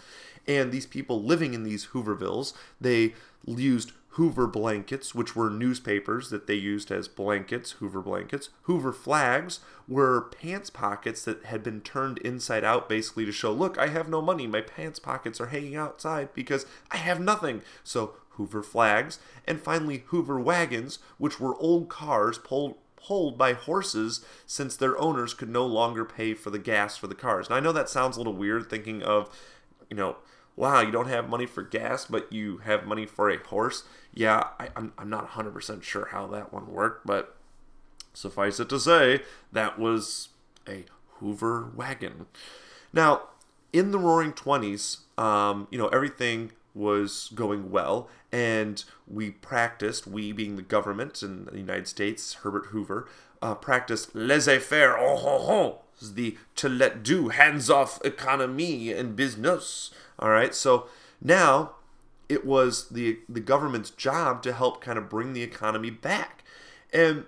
And 0.47 0.73
these 0.73 0.87
people 0.87 1.23
living 1.23 1.53
in 1.53 1.63
these 1.63 1.89
Hoovervilles, 1.89 2.55
they 2.81 3.15
used 3.47 3.93
Hoover 4.13 4.47
blankets, 4.47 5.15
which 5.15 5.37
were 5.37 5.51
newspapers 5.51 6.31
that 6.31 6.47
they 6.47 6.55
used 6.55 6.91
as 6.91 7.07
blankets, 7.07 7.73
Hoover 7.73 8.01
blankets. 8.01 8.49
Hoover 8.63 8.93
flags 8.93 9.61
were 9.87 10.23
pants 10.23 10.71
pockets 10.71 11.25
that 11.25 11.45
had 11.45 11.63
been 11.63 11.81
turned 11.81 12.19
inside 12.19 12.65
out 12.65 12.89
basically 12.89 13.25
to 13.27 13.33
show, 13.33 13.53
look, 13.53 13.79
I 13.79 13.89
have 13.89 14.09
no 14.09 14.21
money. 14.21 14.47
My 14.47 14.61
pants 14.61 14.99
pockets 14.99 15.41
are 15.41 15.47
hanging 15.47 15.77
outside 15.77 16.31
because 16.35 16.67
I 16.91 16.97
have 16.97 17.21
nothing. 17.21 17.63
So 17.85 18.15
Hoover 18.39 18.63
flags, 18.63 19.19
and 19.47 19.61
finally 19.61 20.05
Hoover 20.07 20.41
wagons, 20.41 20.99
which 21.19 21.39
were 21.39 21.57
old 21.57 21.89
cars 21.91 22.39
pulled 22.39 22.77
pulled 22.97 23.39
by 23.39 23.53
horses 23.53 24.25
since 24.45 24.77
their 24.77 24.99
owners 24.99 25.33
could 25.33 25.49
no 25.49 25.65
longer 25.65 26.05
pay 26.05 26.35
for 26.35 26.51
the 26.51 26.59
gas 26.59 26.97
for 26.97 27.07
the 27.07 27.15
cars. 27.15 27.49
Now 27.49 27.57
I 27.57 27.61
know 27.61 27.73
that 27.73 27.89
sounds 27.89 28.17
a 28.17 28.21
little 28.21 28.33
weird 28.33 28.69
thinking 28.69 29.03
of, 29.03 29.31
you 29.89 29.97
know, 29.97 30.17
wow, 30.57 30.81
you 30.81 30.91
don't 30.91 31.07
have 31.07 31.29
money 31.29 31.47
for 31.47 31.63
gas, 31.63 32.07
but 32.07 32.33
you 32.33 32.59
have 32.59 32.87
money 32.87 33.07
for 33.07 33.31
a 33.31 33.39
horse. 33.39 33.85
Yeah, 34.13 34.49
I, 34.59 34.71
I'm, 34.75 34.93
I'm 34.99 35.09
not 35.09 35.31
100% 35.31 35.83
sure 35.85 36.09
how 36.11 36.27
that 36.27 36.53
one 36.53 36.73
worked, 36.73 37.07
but 37.07 37.37
suffice 38.13 38.59
it 38.59 38.69
to 38.71 38.81
say, 38.81 39.23
that 39.53 39.79
was 39.79 40.31
a 40.69 40.85
Hoover 41.19 41.71
wagon. 41.75 42.27
Now, 42.93 43.29
in 43.73 43.93
the 43.93 43.99
Roaring 43.99 44.33
Twenties, 44.33 44.99
um, 45.17 45.69
you 45.71 45.79
know, 45.79 45.89
everything 45.89 46.53
was 46.79 47.31
going 47.35 47.71
well, 47.71 48.09
and 48.31 48.85
we 49.07 49.31
practiced, 49.31 50.07
we 50.07 50.33
being 50.33 50.57
the 50.57 50.63
government 50.63 51.23
in 51.23 51.47
the 51.47 51.59
United 51.59 51.89
States, 51.89 52.35
Herbert 52.35 52.67
Hoover, 52.67 53.09
uh, 53.43 53.55
practiced 53.57 54.15
laissez 54.15 54.59
faire, 54.59 54.97
oh 54.97 55.17
ho 55.17 55.39
ho, 55.39 55.81
the 56.01 56.37
to 56.55 56.69
let 56.69 57.03
do, 57.03 57.29
hands 57.29 57.69
off 57.69 58.05
economy 58.05 58.93
and 58.93 59.17
business. 59.17 59.91
All 60.19 60.31
right, 60.31 60.55
so 60.55 60.87
now 61.21 61.73
it 62.29 62.47
was 62.47 62.89
the 62.91 63.19
the 63.29 63.41
government's 63.41 63.91
job 63.91 64.43
to 64.45 64.53
help 64.53 64.81
kind 64.81 64.99
of 64.99 65.09
bring 65.09 65.33
the 65.33 65.43
economy 65.43 65.91
back, 65.91 66.45
and 66.93 67.25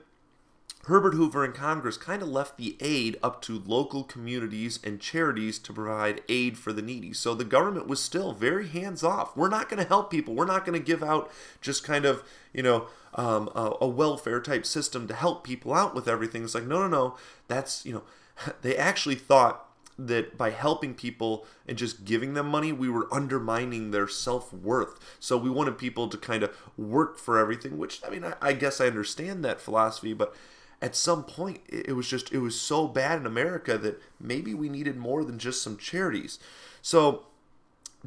Herbert 0.87 1.15
Hoover 1.15 1.45
and 1.45 1.55
Congress 1.55 1.99
kind 1.99 2.23
of 2.23 2.29
left 2.29 2.57
the 2.57 2.77
aid 2.81 3.19
up 3.23 3.43
to 3.43 3.63
local 3.67 4.03
communities 4.03 4.81
and 4.83 4.99
charities 4.99 5.59
to 5.59 5.73
provide 5.75 6.23
aid 6.29 6.57
for 6.57 6.73
the 6.73 6.81
needy. 6.81 7.13
So 7.13 7.35
the 7.35 7.45
government 7.45 7.87
was 7.87 8.03
still 8.03 8.33
very 8.33 8.67
hands 8.67 9.05
off. 9.05 9.37
We're 9.37 9.51
not 9.51 9.69
going 9.69 9.83
to 9.83 9.89
help 9.89 10.11
people. 10.11 10.35
We're 10.35 10.47
not 10.47 10.65
going 10.65 10.79
to 10.79 10.85
give 10.85 11.03
out 11.03 11.31
just 11.61 11.85
kind 11.85 12.07
of, 12.07 12.23
you 12.55 12.63
know, 12.63 12.87
um, 13.15 13.51
a, 13.55 13.73
a 13.83 13.89
welfare 13.89 14.41
type 14.41 14.65
system 14.65 15.07
to 15.09 15.15
help 15.15 15.45
people 15.45 15.75
out 15.75 15.95
with 15.95 16.09
everything. 16.09 16.45
It's 16.45 16.55
like, 16.55 16.67
no, 16.67 16.81
no, 16.81 16.89
no. 16.89 17.17
That's, 17.47 17.85
you 17.85 17.93
know, 17.93 18.03
they 18.63 18.75
actually 18.77 19.17
thought 19.17 19.67
that 19.99 20.39
by 20.39 20.49
helping 20.49 20.95
people 20.95 21.47
and 21.69 21.77
just 21.77 22.07
giving 22.07 22.33
them 22.33 22.49
money, 22.49 22.73
we 22.73 22.89
were 22.89 23.07
undermining 23.13 23.91
their 23.91 24.09
self 24.09 24.51
worth. 24.51 24.99
So 25.21 25.37
we 25.37 25.51
wanted 25.51 25.77
people 25.77 26.09
to 26.09 26.17
kind 26.17 26.43
of 26.43 26.57
work 26.79 27.19
for 27.19 27.39
everything, 27.39 27.77
which, 27.77 28.01
I 28.03 28.09
mean, 28.09 28.25
I, 28.25 28.33
I 28.41 28.53
guess 28.55 28.81
I 28.81 28.87
understand 28.87 29.45
that 29.45 29.61
philosophy, 29.61 30.15
but 30.15 30.35
at 30.83 30.97
some 30.97 31.25
point 31.25 31.61
it 31.69 31.95
was 31.95 32.09
just 32.09 32.33
it 32.33 32.39
was 32.39 32.59
so 32.59 32.87
bad 32.89 33.19
in 33.19 33.27
America 33.27 33.77
that 33.79 34.01
maybe 34.19 34.55
we 34.55 34.69
needed 34.69 34.97
more 34.97 35.25
than 35.25 35.39
just 35.39 35.63
some 35.63 35.77
charities. 35.77 36.39
So 36.83 37.27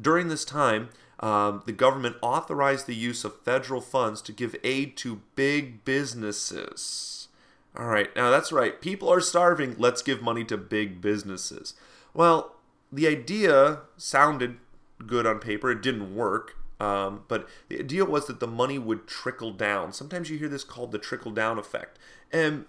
during 0.00 0.28
this 0.28 0.44
time, 0.44 0.88
um, 1.20 1.62
the 1.66 1.72
government 1.72 2.16
authorized 2.20 2.86
the 2.86 2.94
use 2.94 3.24
of 3.24 3.40
federal 3.42 3.80
funds 3.80 4.20
to 4.22 4.32
give 4.32 4.56
aid 4.64 4.96
to 4.98 5.22
big 5.36 5.84
businesses. 5.84 7.28
All 7.76 7.86
right, 7.86 8.14
now 8.14 8.30
that's 8.30 8.52
right. 8.52 8.80
People 8.80 9.12
are 9.12 9.20
starving. 9.20 9.76
Let's 9.78 10.02
give 10.02 10.22
money 10.22 10.44
to 10.44 10.56
big 10.56 11.00
businesses. 11.00 11.74
Well, 12.12 12.54
the 12.92 13.08
idea 13.08 13.80
sounded 13.96 14.58
good 15.06 15.26
on 15.26 15.38
paper. 15.38 15.70
It 15.70 15.82
didn't 15.82 16.14
work. 16.14 16.56
Um, 16.80 17.22
but 17.28 17.48
the 17.68 17.78
idea 17.78 18.04
was 18.04 18.26
that 18.26 18.40
the 18.40 18.46
money 18.46 18.78
would 18.78 19.06
trickle 19.06 19.52
down. 19.52 19.92
Sometimes 19.92 20.30
you 20.30 20.38
hear 20.38 20.48
this 20.48 20.64
called 20.64 20.92
the 20.92 20.98
trickle 20.98 21.30
down 21.30 21.58
effect. 21.58 21.98
And 22.32 22.66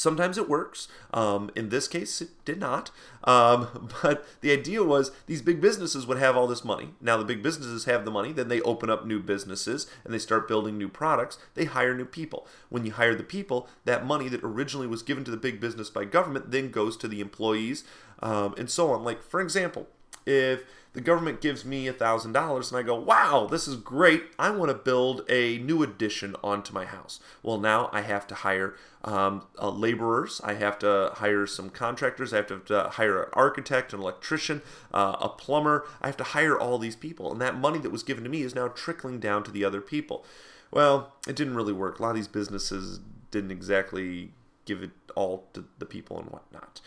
Sometimes 0.00 0.38
it 0.38 0.48
works. 0.48 0.88
Um, 1.12 1.50
in 1.54 1.68
this 1.68 1.86
case, 1.86 2.22
it 2.22 2.30
did 2.46 2.58
not. 2.58 2.90
Um, 3.24 3.90
but 4.02 4.26
the 4.40 4.50
idea 4.50 4.82
was 4.82 5.12
these 5.26 5.42
big 5.42 5.60
businesses 5.60 6.06
would 6.06 6.16
have 6.16 6.38
all 6.38 6.46
this 6.46 6.64
money. 6.64 6.94
Now, 7.02 7.18
the 7.18 7.24
big 7.24 7.42
businesses 7.42 7.84
have 7.84 8.06
the 8.06 8.10
money, 8.10 8.32
then 8.32 8.48
they 8.48 8.62
open 8.62 8.88
up 8.88 9.04
new 9.04 9.20
businesses 9.20 9.86
and 10.02 10.14
they 10.14 10.18
start 10.18 10.48
building 10.48 10.78
new 10.78 10.88
products. 10.88 11.36
They 11.52 11.66
hire 11.66 11.94
new 11.94 12.06
people. 12.06 12.46
When 12.70 12.86
you 12.86 12.92
hire 12.92 13.14
the 13.14 13.22
people, 13.22 13.68
that 13.84 14.06
money 14.06 14.30
that 14.30 14.40
originally 14.42 14.86
was 14.86 15.02
given 15.02 15.22
to 15.24 15.30
the 15.30 15.36
big 15.36 15.60
business 15.60 15.90
by 15.90 16.06
government 16.06 16.50
then 16.50 16.70
goes 16.70 16.96
to 16.96 17.06
the 17.06 17.20
employees 17.20 17.84
um, 18.22 18.54
and 18.56 18.70
so 18.70 18.92
on. 18.92 19.04
Like, 19.04 19.22
for 19.22 19.42
example, 19.42 19.86
if 20.24 20.64
the 20.92 21.00
government 21.00 21.40
gives 21.40 21.64
me 21.64 21.86
a 21.86 21.92
thousand 21.92 22.32
dollars 22.32 22.70
and 22.70 22.78
I 22.78 22.82
go, 22.82 22.96
wow, 22.96 23.46
this 23.48 23.68
is 23.68 23.76
great. 23.76 24.24
I 24.38 24.50
want 24.50 24.70
to 24.70 24.74
build 24.74 25.24
a 25.28 25.58
new 25.58 25.82
addition 25.82 26.34
onto 26.42 26.72
my 26.72 26.84
house. 26.84 27.20
Well, 27.42 27.58
now 27.58 27.90
I 27.92 28.00
have 28.00 28.26
to 28.28 28.34
hire 28.34 28.74
um, 29.04 29.46
uh, 29.60 29.70
laborers. 29.70 30.40
I 30.42 30.54
have 30.54 30.78
to 30.80 31.12
hire 31.14 31.46
some 31.46 31.70
contractors. 31.70 32.32
I 32.32 32.38
have 32.38 32.48
to, 32.48 32.58
to 32.58 32.82
hire 32.90 33.22
an 33.22 33.30
architect, 33.34 33.92
an 33.92 34.00
electrician, 34.00 34.62
uh, 34.92 35.16
a 35.20 35.28
plumber. 35.28 35.86
I 36.02 36.08
have 36.08 36.16
to 36.18 36.24
hire 36.24 36.58
all 36.58 36.78
these 36.78 36.96
people. 36.96 37.30
And 37.30 37.40
that 37.40 37.56
money 37.56 37.78
that 37.78 37.92
was 37.92 38.02
given 38.02 38.24
to 38.24 38.30
me 38.30 38.42
is 38.42 38.54
now 38.54 38.68
trickling 38.68 39.20
down 39.20 39.44
to 39.44 39.52
the 39.52 39.64
other 39.64 39.80
people. 39.80 40.24
Well, 40.72 41.14
it 41.28 41.36
didn't 41.36 41.54
really 41.54 41.72
work. 41.72 41.98
A 41.98 42.02
lot 42.02 42.10
of 42.10 42.16
these 42.16 42.28
businesses 42.28 42.98
didn't 43.30 43.52
exactly 43.52 44.32
give 44.64 44.82
it 44.82 44.90
all 45.14 45.46
to 45.52 45.64
the 45.78 45.86
people 45.86 46.18
and 46.18 46.28
whatnot. 46.30 46.80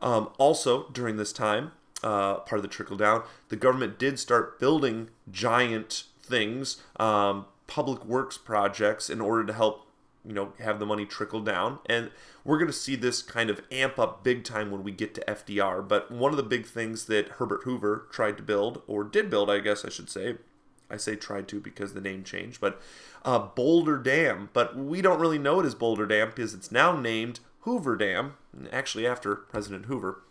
Um, 0.00 0.30
also, 0.38 0.88
during 0.90 1.16
this 1.16 1.32
time, 1.32 1.72
uh, 2.02 2.36
part 2.36 2.58
of 2.58 2.62
the 2.62 2.68
trickle 2.68 2.96
down, 2.96 3.22
the 3.48 3.56
government 3.56 3.98
did 3.98 4.18
start 4.18 4.58
building 4.60 5.10
giant 5.30 6.04
things, 6.20 6.82
um, 6.98 7.46
public 7.66 8.04
works 8.04 8.38
projects, 8.38 9.10
in 9.10 9.20
order 9.20 9.44
to 9.44 9.52
help 9.52 9.86
you 10.24 10.32
know 10.34 10.52
have 10.60 10.78
the 10.78 10.86
money 10.86 11.06
trickle 11.06 11.40
down. 11.40 11.78
And 11.86 12.10
we're 12.44 12.58
going 12.58 12.70
to 12.70 12.76
see 12.76 12.96
this 12.96 13.22
kind 13.22 13.50
of 13.50 13.62
amp 13.70 13.98
up 13.98 14.22
big 14.22 14.44
time 14.44 14.70
when 14.70 14.82
we 14.82 14.92
get 14.92 15.14
to 15.14 15.24
FDR 15.26 15.86
but 15.86 16.10
one 16.10 16.30
of 16.32 16.36
the 16.36 16.42
big 16.42 16.66
things 16.66 17.06
that 17.06 17.28
Herbert 17.28 17.62
Hoover 17.64 18.06
tried 18.10 18.36
to 18.36 18.42
build 18.42 18.82
or 18.86 19.04
did 19.04 19.30
build 19.30 19.50
I 19.50 19.58
guess 19.60 19.84
I 19.84 19.88
should 19.88 20.10
say 20.10 20.36
I 20.90 20.96
say 20.96 21.16
tried 21.16 21.48
to 21.48 21.60
because 21.60 21.94
the 21.94 22.00
name 22.00 22.24
changed 22.24 22.60
but 22.60 22.80
uh, 23.24 23.38
Boulder 23.38 23.98
Dam. 23.98 24.50
But 24.52 24.76
we 24.76 25.02
don't 25.02 25.20
really 25.20 25.38
know 25.38 25.60
it 25.60 25.66
as 25.66 25.74
Boulder 25.74 26.06
Dam 26.06 26.28
because 26.28 26.54
it's 26.54 26.72
now 26.72 26.98
named 26.98 27.40
Hoover 27.60 27.96
Dam 27.96 28.34
actually 28.72 29.06
after 29.06 29.34
President 29.34 29.86
Hoover 29.86 30.22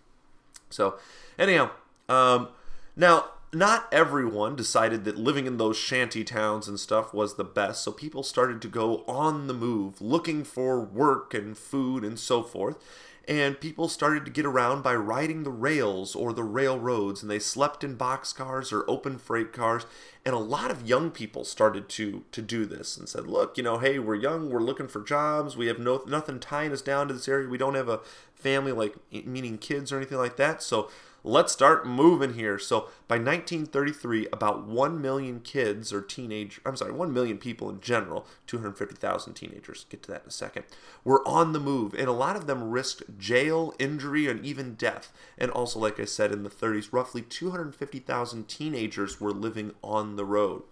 so 0.70 0.98
Anyhow, 1.38 1.70
um, 2.10 2.50
now 2.96 3.26
not 3.54 3.88
everyone 3.92 4.56
decided 4.56 5.06
that 5.06 5.18
living 5.18 5.46
in 5.46 5.58
those 5.58 5.78
shanty 5.78 6.24
towns 6.24 6.68
and 6.68 6.80
stuff 6.80 7.14
was 7.14 7.36
the 7.36 7.44
best, 7.44 7.84
so 7.84 7.92
people 7.92 8.24
started 8.24 8.62
to 8.62 8.68
go 8.68 9.04
on 9.08 9.48
the 9.48 9.54
move, 9.54 10.02
looking 10.02 10.44
for 10.44 10.80
work 10.82 11.34
and 11.34 11.58
food 11.58 12.04
and 12.04 12.20
so 12.20 12.44
forth. 12.44 12.78
And 13.27 13.60
people 13.60 13.89
started 13.89 14.24
to 14.24 14.31
get 14.31 14.46
around 14.46 14.84
by 14.84 14.96
riding 14.96 15.43
the 15.43 15.51
rails 15.51 16.15
or 16.15 16.31
the 16.31 16.43
railroads, 16.46 17.22
and 17.22 17.29
they 17.29 17.39
slept 17.39 17.84
in 17.84 17.98
boxcars 17.98 18.72
or 18.72 18.89
open 18.89 19.17
freight 19.17 19.51
cars. 19.51 19.86
And 20.25 20.34
a 20.34 20.39
lot 20.39 20.72
of 20.72 20.88
young 20.88 21.12
people 21.12 21.43
started 21.43 21.89
to 21.89 22.24
to 22.31 22.41
do 22.41 22.65
this 22.65 22.96
and 22.96 23.10
said, 23.10 23.27
"Look, 23.27 23.57
you 23.57 23.63
know, 23.63 23.79
hey, 23.79 24.00
we're 24.00 24.15
young, 24.15 24.50
we're 24.50 24.62
looking 24.62 24.88
for 24.88 25.01
jobs, 25.01 25.57
we 25.57 25.67
have 25.67 25.79
no 25.79 26.03
nothing 26.07 26.39
tying 26.39 26.72
us 26.72 26.81
down 26.81 27.10
to 27.10 27.13
this 27.13 27.27
area, 27.27 27.50
we 27.50 27.57
don't 27.57 27.75
have 27.75 27.89
a 27.89 28.00
family 28.34 28.72
like 28.72 28.96
meaning 29.12 29.57
kids 29.57 29.91
or 29.91 29.98
anything 29.98 30.17
like 30.17 30.38
that, 30.38 30.63
so." 30.63 30.89
Let's 31.27 31.53
start 31.53 31.86
moving 31.86 32.34
here. 32.34 32.57
So 32.57 32.89
by 33.07 33.15
1933, 33.15 34.27
about 34.31 34.65
1 34.65 35.01
million 35.01 35.39
kids 35.41 35.91
or 35.93 36.01
teenage, 36.01 36.60
I'm 36.65 36.75
sorry, 36.75 36.91
1 36.91 37.13
million 37.13 37.38
people 37.38 37.69
in 37.69 37.81
general, 37.81 38.25
250,000 38.48 39.34
teenagers, 39.34 39.86
get 39.89 40.03
to 40.03 40.12
that 40.12 40.24
in 40.24 40.29
a 40.29 40.31
second, 40.31 40.65
were 41.03 41.27
on 41.27 41.53
the 41.53 41.60
move. 41.60 41.93
And 41.93 42.07
a 42.07 42.13
lot 42.13 42.36
of 42.36 42.48
them 42.48 42.72
risked 42.72 43.17
jail, 43.17 43.74
injury, 43.77 44.27
and 44.27 44.43
even 44.46 44.75
death. 44.75 45.12
And 45.38 45.51
also, 45.51 45.79
like 45.79 46.00
I 46.00 46.05
said, 46.05 46.31
in 46.31 46.43
the 46.43 46.50
30s, 46.50 46.89
roughly 46.91 47.22
250,000 47.22 48.48
teenagers 48.48 49.22
were 49.22 49.31
living 49.31 49.74
on 49.84 50.15
the 50.15 50.25
road. 50.25 50.63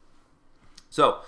So, 0.89 1.19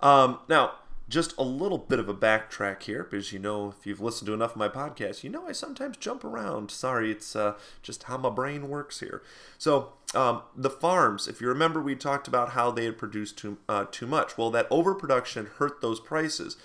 um, 0.00 0.38
now, 0.48 0.72
just 1.08 1.36
a 1.38 1.42
little 1.42 1.78
bit 1.78 1.98
of 1.98 2.08
a 2.08 2.14
backtrack 2.14 2.82
here 2.82 3.02
because 3.04 3.32
you 3.32 3.38
know 3.38 3.68
if 3.68 3.86
you've 3.86 4.00
listened 4.00 4.26
to 4.26 4.34
enough 4.34 4.52
of 4.52 4.56
my 4.56 4.68
podcast 4.68 5.24
you 5.24 5.30
know 5.30 5.46
i 5.46 5.52
sometimes 5.52 5.96
jump 5.96 6.24
around 6.24 6.70
sorry 6.70 7.10
it's 7.10 7.34
uh, 7.34 7.54
just 7.82 8.04
how 8.04 8.16
my 8.16 8.30
brain 8.30 8.68
works 8.68 9.00
here 9.00 9.22
so 9.56 9.92
um, 10.14 10.42
the 10.56 10.70
farms 10.70 11.26
if 11.26 11.40
you 11.40 11.48
remember 11.48 11.80
we 11.80 11.94
talked 11.94 12.28
about 12.28 12.50
how 12.50 12.70
they 12.70 12.84
had 12.84 12.98
produced 12.98 13.38
too, 13.38 13.58
uh, 13.68 13.84
too 13.90 14.06
much 14.06 14.36
well 14.36 14.50
that 14.50 14.66
overproduction 14.70 15.46
hurt 15.58 15.80
those 15.80 16.00
prices 16.00 16.56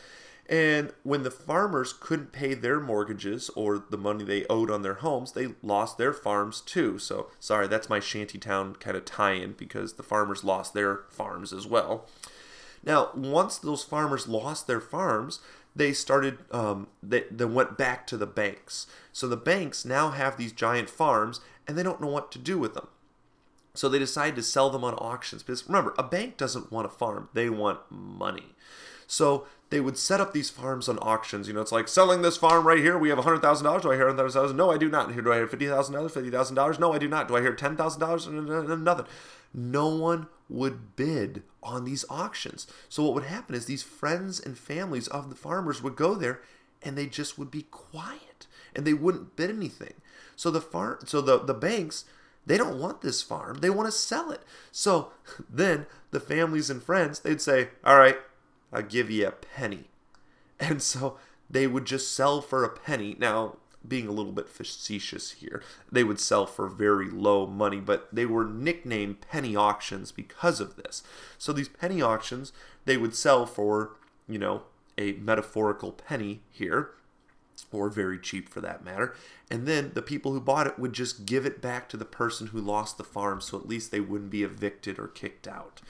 and 0.49 0.91
when 1.03 1.23
the 1.23 1.31
farmers 1.31 1.93
couldn't 1.93 2.33
pay 2.33 2.53
their 2.53 2.81
mortgages 2.81 3.49
or 3.55 3.77
the 3.89 3.97
money 3.97 4.25
they 4.25 4.45
owed 4.47 4.69
on 4.69 4.81
their 4.81 4.95
homes, 4.95 5.31
they 5.31 5.55
lost 5.61 5.97
their 5.97 6.11
farms 6.11 6.59
too. 6.59 6.99
So, 6.99 7.29
sorry, 7.39 7.67
that's 7.67 7.89
my 7.89 8.01
shantytown 8.01 8.75
kind 8.75 8.97
of 8.97 9.05
tie 9.05 9.31
in 9.31 9.53
because 9.53 9.93
the 9.93 10.03
farmers 10.03 10.43
lost 10.43 10.73
their 10.73 11.05
farms 11.09 11.53
as 11.53 11.65
well. 11.65 12.09
Now, 12.83 13.09
once 13.15 13.57
those 13.57 13.83
farmers 13.83 14.27
lost 14.27 14.67
their 14.67 14.81
farms, 14.81 15.39
they 15.75 15.93
started 15.93 16.39
um, 16.51 16.87
they, 17.01 17.23
they 17.31 17.45
went 17.45 17.77
back 17.77 18.05
to 18.07 18.17
the 18.17 18.27
banks. 18.27 18.87
So 19.11 19.27
the 19.27 19.37
banks 19.37 19.85
now 19.85 20.09
have 20.11 20.37
these 20.37 20.51
giant 20.51 20.89
farms 20.89 21.39
and 21.67 21.77
they 21.77 21.83
don't 21.83 22.01
know 22.01 22.07
what 22.07 22.31
to 22.33 22.39
do 22.39 22.57
with 22.59 22.73
them. 22.73 22.87
So 23.73 23.89
they 23.89 23.99
decide 23.99 24.35
to 24.35 24.43
sell 24.43 24.69
them 24.69 24.83
on 24.83 24.93
auctions 24.95 25.41
because 25.41 25.67
remember, 25.67 25.95
a 25.97 26.03
bank 26.03 26.37
doesn't 26.37 26.71
want 26.71 26.85
a 26.85 26.89
farm; 26.89 27.29
they 27.33 27.49
want 27.49 27.79
money. 27.89 28.53
So 29.07 29.47
they 29.69 29.79
would 29.79 29.97
set 29.97 30.21
up 30.21 30.33
these 30.33 30.51
farms 30.51 30.87
on 30.87 30.99
auctions. 30.99 31.47
You 31.47 31.55
know, 31.55 31.61
it's 31.61 31.71
like 31.71 31.87
selling 31.87 32.21
this 32.21 32.37
farm 32.37 32.67
right 32.67 32.77
here. 32.77 32.97
We 32.97 33.09
have 33.09 33.17
hundred 33.17 33.41
thousand 33.41 33.65
dollars. 33.65 33.81
Do 33.81 33.91
I 33.91 33.95
hear 33.95 34.07
hundred 34.07 34.31
thousand? 34.31 34.57
No, 34.57 34.71
I 34.71 34.77
do 34.77 34.89
not. 34.89 35.11
Here, 35.11 35.23
do 35.23 35.31
I 35.33 35.37
hear 35.37 35.47
fifty 35.47 35.67
thousand 35.67 35.95
dollars? 35.95 36.13
Fifty 36.13 36.29
thousand 36.29 36.55
dollars? 36.55 36.77
No, 36.77 36.93
I 36.93 36.99
do 36.99 37.07
not. 37.07 37.27
Do 37.27 37.35
I 37.35 37.41
hear 37.41 37.55
ten 37.55 37.75
thousand 37.75 37.99
dollars? 37.99 38.27
Nothing. 38.27 39.05
No 39.53 39.87
one 39.89 40.27
would 40.49 40.95
bid 40.95 41.43
on 41.61 41.85
these 41.85 42.05
auctions. 42.09 42.67
So 42.89 43.03
what 43.03 43.13
would 43.13 43.23
happen 43.23 43.55
is 43.55 43.65
these 43.65 43.83
friends 43.83 44.39
and 44.39 44.57
families 44.57 45.07
of 45.07 45.29
the 45.29 45.35
farmers 45.35 45.81
would 45.81 45.95
go 45.95 46.15
there, 46.15 46.41
and 46.81 46.97
they 46.97 47.07
just 47.07 47.37
would 47.37 47.51
be 47.51 47.63
quiet, 47.63 48.47
and 48.75 48.85
they 48.85 48.93
wouldn't 48.93 49.35
bid 49.35 49.49
anything. 49.49 49.93
So 50.35 50.51
the 50.51 50.61
farm, 50.61 50.99
so 51.05 51.21
the 51.21 51.39
the 51.39 51.53
banks 51.53 52.05
they 52.45 52.57
don't 52.57 52.79
want 52.79 53.01
this 53.01 53.21
farm. 53.21 53.59
They 53.59 53.69
want 53.69 53.87
to 53.87 53.91
sell 53.91 54.31
it. 54.31 54.41
So 54.71 55.11
then 55.49 55.85
the 56.11 56.19
families 56.19 56.69
and 56.69 56.83
friends, 56.83 57.19
they'd 57.19 57.41
say, 57.41 57.69
All 57.83 57.97
right, 57.97 58.17
I'll 58.71 58.81
give 58.81 59.09
you 59.09 59.27
a 59.27 59.31
penny. 59.31 59.89
And 60.59 60.81
so 60.81 61.17
they 61.49 61.67
would 61.67 61.85
just 61.85 62.13
sell 62.15 62.41
for 62.41 62.63
a 62.63 62.69
penny. 62.69 63.15
Now, 63.19 63.57
being 63.87 64.07
a 64.07 64.11
little 64.11 64.31
bit 64.31 64.49
facetious 64.49 65.31
here, 65.31 65.61
they 65.91 66.03
would 66.03 66.19
sell 66.19 66.45
for 66.45 66.67
very 66.67 67.09
low 67.09 67.45
money, 67.45 67.79
but 67.79 68.07
they 68.13 68.25
were 68.25 68.45
nicknamed 68.45 69.21
penny 69.21 69.55
auctions 69.55 70.11
because 70.11 70.59
of 70.59 70.75
this. 70.75 71.03
So 71.37 71.51
these 71.53 71.69
penny 71.69 72.01
auctions, 72.01 72.53
they 72.85 72.97
would 72.97 73.15
sell 73.15 73.45
for, 73.45 73.97
you 74.27 74.39
know, 74.39 74.63
a 74.97 75.13
metaphorical 75.13 75.91
penny 75.91 76.41
here, 76.51 76.91
or 77.73 77.89
very 77.89 78.19
cheap 78.19 78.47
for 78.47 78.61
that 78.61 78.85
matter. 78.85 79.15
And 79.49 79.67
then 79.67 79.91
the 79.95 80.01
people 80.01 80.31
who 80.31 80.39
bought 80.39 80.67
it 80.67 80.77
would 80.77 80.93
just 80.93 81.25
give 81.25 81.45
it 81.45 81.61
back 81.61 81.89
to 81.89 81.97
the 81.97 82.05
person 82.05 82.47
who 82.47 82.61
lost 82.61 82.97
the 82.97 83.03
farm 83.03 83.41
so 83.41 83.57
at 83.57 83.67
least 83.67 83.91
they 83.91 83.99
wouldn't 83.99 84.29
be 84.29 84.43
evicted 84.43 84.99
or 84.99 85.07
kicked 85.07 85.47
out. 85.47 85.81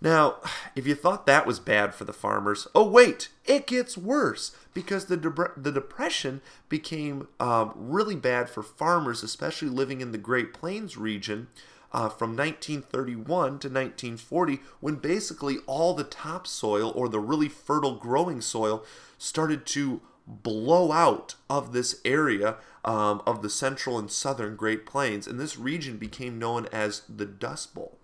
Now, 0.00 0.36
if 0.74 0.86
you 0.86 0.94
thought 0.94 1.26
that 1.26 1.46
was 1.46 1.60
bad 1.60 1.94
for 1.94 2.04
the 2.04 2.12
farmers, 2.12 2.66
oh 2.74 2.88
wait, 2.88 3.28
it 3.44 3.66
gets 3.66 3.98
worse 3.98 4.56
because 4.72 5.06
the 5.06 5.16
de- 5.16 5.52
the 5.56 5.72
depression 5.72 6.40
became 6.68 7.28
um, 7.38 7.72
really 7.76 8.16
bad 8.16 8.48
for 8.48 8.62
farmers, 8.62 9.22
especially 9.22 9.68
living 9.68 10.00
in 10.00 10.12
the 10.12 10.18
Great 10.18 10.54
Plains 10.54 10.96
region. 10.96 11.48
Uh, 11.92 12.08
from 12.08 12.36
1931 12.36 13.26
to 13.26 13.66
1940, 13.66 14.60
when 14.78 14.94
basically 14.94 15.58
all 15.66 15.92
the 15.92 16.04
topsoil 16.04 16.92
or 16.94 17.08
the 17.08 17.18
really 17.18 17.48
fertile 17.48 17.96
growing 17.96 18.40
soil 18.40 18.84
started 19.18 19.66
to 19.66 20.00
blow 20.24 20.92
out 20.92 21.34
of 21.48 21.72
this 21.72 22.00
area 22.04 22.54
um, 22.84 23.20
of 23.26 23.42
the 23.42 23.50
central 23.50 23.98
and 23.98 24.08
southern 24.08 24.54
Great 24.54 24.86
Plains, 24.86 25.26
and 25.26 25.40
this 25.40 25.58
region 25.58 25.96
became 25.96 26.38
known 26.38 26.68
as 26.72 27.02
the 27.08 27.26
Dust 27.26 27.74
Bowl. 27.74 27.98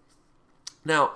Now, 0.85 1.13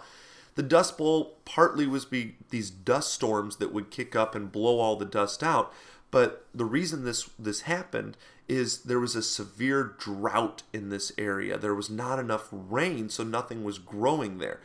the 0.61 0.69
Dust 0.69 0.99
Bowl 0.99 1.39
partly 1.47 1.87
was 1.87 2.05
be 2.05 2.35
these 2.51 2.69
dust 2.69 3.15
storms 3.15 3.57
that 3.57 3.73
would 3.73 3.91
kick 3.91 4.15
up 4.15 4.35
and 4.35 4.53
blow 4.53 4.79
all 4.79 4.95
the 4.95 5.07
dust 5.07 5.43
out, 5.43 5.73
But 6.11 6.45
the 6.55 6.67
reason 6.67 7.05
this 7.05 7.31
this 7.39 7.63
happened 7.63 8.19
is 8.47 8.83
there 8.83 9.01
was 9.01 9.17
a 9.17 9.23
severe 9.23 9.95
drought 9.99 10.63
in 10.71 10.91
this 10.91 11.13
area. 11.17 11.57
There 11.57 11.75
was 11.75 11.89
not 11.89 12.19
enough 12.19 12.49
rain, 12.53 13.09
so 13.09 13.25
nothing 13.25 13.65
was 13.65 13.79
growing 13.79 14.37
there. 14.37 14.61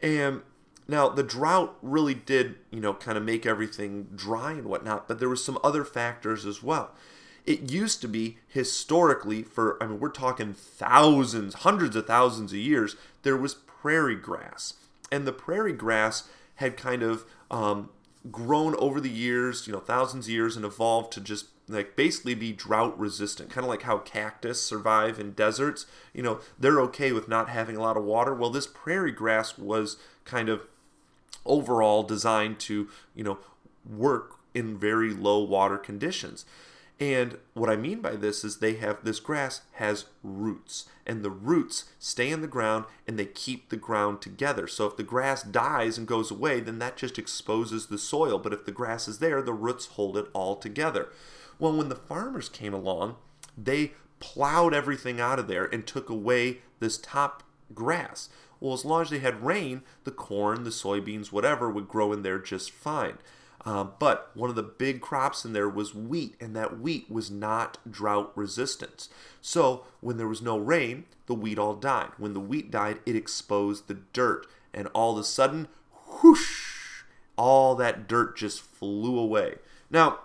And 0.00 0.40
now 0.88 1.10
the 1.10 1.22
drought 1.22 1.76
really 1.82 2.14
did, 2.14 2.54
you 2.70 2.80
know, 2.80 2.94
kind 2.94 3.18
of 3.18 3.24
make 3.24 3.44
everything 3.44 4.08
dry 4.14 4.52
and 4.52 4.64
whatnot, 4.64 5.08
but 5.08 5.18
there 5.18 5.28
was 5.28 5.44
some 5.44 5.58
other 5.62 5.84
factors 5.84 6.46
as 6.46 6.62
well. 6.62 6.92
It 7.44 7.70
used 7.70 8.00
to 8.00 8.08
be 8.08 8.38
historically 8.48 9.42
for 9.42 9.76
I 9.82 9.88
mean 9.88 10.00
we're 10.00 10.08
talking 10.08 10.54
thousands, 10.54 11.56
hundreds 11.56 11.96
of 11.96 12.06
thousands 12.06 12.54
of 12.54 12.58
years, 12.58 12.96
there 13.24 13.36
was 13.36 13.52
prairie 13.52 14.16
grass. 14.16 14.72
And 15.14 15.26
the 15.26 15.32
prairie 15.32 15.72
grass 15.72 16.28
had 16.56 16.76
kind 16.76 17.02
of 17.02 17.24
um, 17.50 17.90
grown 18.30 18.74
over 18.76 19.00
the 19.00 19.10
years, 19.10 19.66
you 19.66 19.72
know, 19.72 19.78
thousands 19.78 20.26
of 20.26 20.32
years, 20.32 20.56
and 20.56 20.64
evolved 20.64 21.12
to 21.12 21.20
just 21.20 21.46
like 21.68 21.96
basically 21.96 22.34
be 22.34 22.52
drought 22.52 22.98
resistant, 22.98 23.50
kind 23.50 23.64
of 23.64 23.68
like 23.68 23.82
how 23.82 23.98
cactus 23.98 24.60
survive 24.60 25.18
in 25.20 25.32
deserts. 25.32 25.86
You 26.12 26.22
know, 26.22 26.40
they're 26.58 26.80
okay 26.80 27.12
with 27.12 27.28
not 27.28 27.48
having 27.48 27.76
a 27.76 27.80
lot 27.80 27.96
of 27.96 28.04
water. 28.04 28.34
Well, 28.34 28.50
this 28.50 28.66
prairie 28.66 29.12
grass 29.12 29.56
was 29.56 29.96
kind 30.24 30.48
of 30.48 30.66
overall 31.46 32.02
designed 32.02 32.58
to, 32.58 32.88
you 33.14 33.24
know, 33.24 33.38
work 33.88 34.36
in 34.52 34.78
very 34.78 35.12
low 35.14 35.42
water 35.42 35.78
conditions. 35.78 36.44
And 37.00 37.38
what 37.54 37.68
I 37.68 37.76
mean 37.76 38.00
by 38.00 38.14
this 38.14 38.44
is 38.44 38.58
they 38.58 38.74
have 38.74 39.02
this 39.02 39.18
grass 39.18 39.62
has 39.74 40.06
roots, 40.22 40.86
and 41.04 41.22
the 41.22 41.30
roots 41.30 41.86
stay 41.98 42.30
in 42.30 42.40
the 42.40 42.46
ground 42.46 42.84
and 43.06 43.18
they 43.18 43.26
keep 43.26 43.68
the 43.68 43.76
ground 43.76 44.22
together. 44.22 44.68
So 44.68 44.86
if 44.86 44.96
the 44.96 45.02
grass 45.02 45.42
dies 45.42 45.98
and 45.98 46.06
goes 46.06 46.30
away, 46.30 46.60
then 46.60 46.78
that 46.78 46.96
just 46.96 47.18
exposes 47.18 47.86
the 47.86 47.98
soil. 47.98 48.38
But 48.38 48.52
if 48.52 48.64
the 48.64 48.72
grass 48.72 49.08
is 49.08 49.18
there, 49.18 49.42
the 49.42 49.52
roots 49.52 49.86
hold 49.86 50.16
it 50.16 50.28
all 50.32 50.54
together. 50.56 51.08
Well, 51.58 51.76
when 51.76 51.88
the 51.88 51.96
farmers 51.96 52.48
came 52.48 52.72
along, 52.72 53.16
they 53.58 53.92
plowed 54.20 54.72
everything 54.72 55.20
out 55.20 55.38
of 55.38 55.48
there 55.48 55.64
and 55.66 55.86
took 55.86 56.08
away 56.08 56.58
this 56.78 56.96
top 56.96 57.42
grass. 57.74 58.28
Well, 58.60 58.72
as 58.72 58.84
long 58.84 59.02
as 59.02 59.10
they 59.10 59.18
had 59.18 59.44
rain, 59.44 59.82
the 60.04 60.10
corn, 60.10 60.64
the 60.64 60.70
soybeans, 60.70 61.32
whatever 61.32 61.68
would 61.68 61.88
grow 61.88 62.12
in 62.12 62.22
there 62.22 62.38
just 62.38 62.70
fine. 62.70 63.18
Uh, 63.64 63.84
but 63.84 64.30
one 64.34 64.50
of 64.50 64.56
the 64.56 64.62
big 64.62 65.00
crops 65.00 65.44
in 65.44 65.54
there 65.54 65.68
was 65.68 65.94
wheat, 65.94 66.34
and 66.38 66.54
that 66.54 66.80
wheat 66.80 67.10
was 67.10 67.30
not 67.30 67.78
drought 67.90 68.30
resistant. 68.34 69.08
So 69.40 69.84
when 70.00 70.18
there 70.18 70.28
was 70.28 70.42
no 70.42 70.58
rain, 70.58 71.04
the 71.26 71.34
wheat 71.34 71.58
all 71.58 71.74
died. 71.74 72.10
When 72.18 72.34
the 72.34 72.40
wheat 72.40 72.70
died, 72.70 73.00
it 73.06 73.16
exposed 73.16 73.88
the 73.88 73.98
dirt, 74.12 74.46
and 74.74 74.88
all 74.88 75.12
of 75.12 75.18
a 75.18 75.24
sudden, 75.24 75.68
whoosh, 76.22 77.04
all 77.36 77.74
that 77.76 78.06
dirt 78.06 78.36
just 78.36 78.60
flew 78.60 79.18
away. 79.18 79.56
Now, 79.90 80.18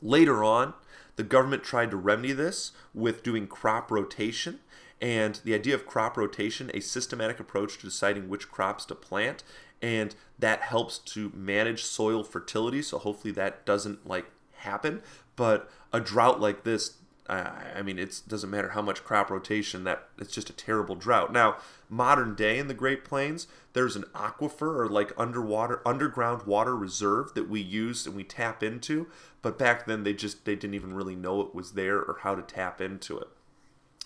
later 0.00 0.42
on, 0.42 0.72
the 1.16 1.22
government 1.22 1.62
tried 1.62 1.90
to 1.90 1.96
remedy 1.96 2.32
this 2.32 2.72
with 2.94 3.22
doing 3.22 3.46
crop 3.46 3.90
rotation. 3.90 4.60
And 4.98 5.40
the 5.44 5.54
idea 5.54 5.74
of 5.74 5.86
crop 5.86 6.16
rotation, 6.16 6.70
a 6.72 6.80
systematic 6.80 7.38
approach 7.38 7.76
to 7.76 7.86
deciding 7.86 8.30
which 8.30 8.50
crops 8.50 8.86
to 8.86 8.94
plant, 8.94 9.42
and 9.82 10.14
that 10.38 10.60
helps 10.62 10.98
to 10.98 11.32
manage 11.34 11.84
soil 11.84 12.24
fertility. 12.24 12.82
So 12.82 12.98
hopefully 12.98 13.32
that 13.32 13.64
doesn't 13.66 14.06
like 14.06 14.26
happen. 14.58 15.02
But 15.36 15.70
a 15.92 16.00
drought 16.00 16.40
like 16.40 16.64
this, 16.64 16.98
I 17.28 17.82
mean, 17.82 17.98
it 17.98 18.22
doesn't 18.28 18.50
matter 18.50 18.70
how 18.70 18.82
much 18.82 19.02
crop 19.02 19.30
rotation. 19.30 19.84
That 19.84 20.08
it's 20.18 20.32
just 20.32 20.48
a 20.48 20.52
terrible 20.52 20.94
drought. 20.94 21.32
Now, 21.32 21.56
modern 21.88 22.34
day 22.36 22.58
in 22.58 22.68
the 22.68 22.74
Great 22.74 23.04
Plains, 23.04 23.48
there's 23.72 23.96
an 23.96 24.04
aquifer 24.14 24.78
or 24.78 24.88
like 24.88 25.12
underwater, 25.18 25.82
underground 25.84 26.44
water 26.44 26.76
reserve 26.76 27.34
that 27.34 27.48
we 27.48 27.60
use 27.60 28.06
and 28.06 28.14
we 28.14 28.22
tap 28.22 28.62
into. 28.62 29.08
But 29.42 29.58
back 29.58 29.86
then, 29.86 30.04
they 30.04 30.14
just 30.14 30.44
they 30.44 30.54
didn't 30.54 30.74
even 30.74 30.94
really 30.94 31.16
know 31.16 31.40
it 31.40 31.54
was 31.54 31.72
there 31.72 31.98
or 31.98 32.18
how 32.22 32.36
to 32.36 32.42
tap 32.42 32.80
into 32.80 33.18
it. 33.18 33.28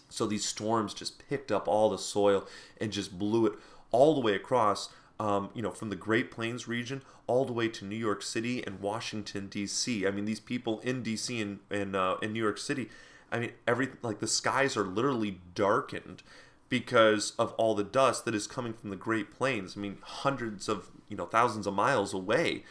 So 0.08 0.26
these 0.26 0.44
storms 0.44 0.94
just 0.94 1.28
picked 1.28 1.52
up 1.52 1.68
all 1.68 1.90
the 1.90 1.98
soil 1.98 2.48
and 2.80 2.90
just 2.90 3.18
blew 3.18 3.46
it 3.46 3.52
all 3.92 4.14
the 4.14 4.20
way 4.20 4.34
across 4.34 4.88
um, 5.20 5.50
you 5.52 5.60
know, 5.60 5.70
from 5.70 5.90
the 5.90 5.96
Great 5.96 6.30
Plains 6.30 6.66
region 6.66 7.02
all 7.26 7.44
the 7.44 7.52
way 7.52 7.68
to 7.68 7.84
New 7.84 7.94
York 7.94 8.22
City 8.22 8.64
and 8.66 8.80
Washington 8.80 9.48
D.C. 9.48 10.06
I 10.06 10.10
mean, 10.10 10.24
these 10.24 10.40
people 10.40 10.80
in 10.80 11.02
D.C. 11.02 11.38
and 11.38 11.58
and 11.70 11.94
uh, 11.94 12.16
in 12.22 12.32
New 12.32 12.42
York 12.42 12.56
City, 12.56 12.88
I 13.30 13.38
mean, 13.38 13.52
every 13.68 13.90
like 14.00 14.20
the 14.20 14.26
skies 14.26 14.78
are 14.78 14.84
literally 14.84 15.38
darkened 15.54 16.22
because 16.70 17.34
of 17.38 17.52
all 17.58 17.74
the 17.74 17.84
dust 17.84 18.24
that 18.24 18.34
is 18.34 18.46
coming 18.46 18.72
from 18.72 18.88
the 18.88 18.96
Great 18.96 19.30
Plains. 19.30 19.76
I 19.76 19.80
mean, 19.80 19.98
hundreds 20.00 20.70
of 20.70 20.90
you 21.10 21.18
know 21.18 21.26
thousands 21.26 21.66
of 21.66 21.74
miles 21.74 22.14
away. 22.14 22.64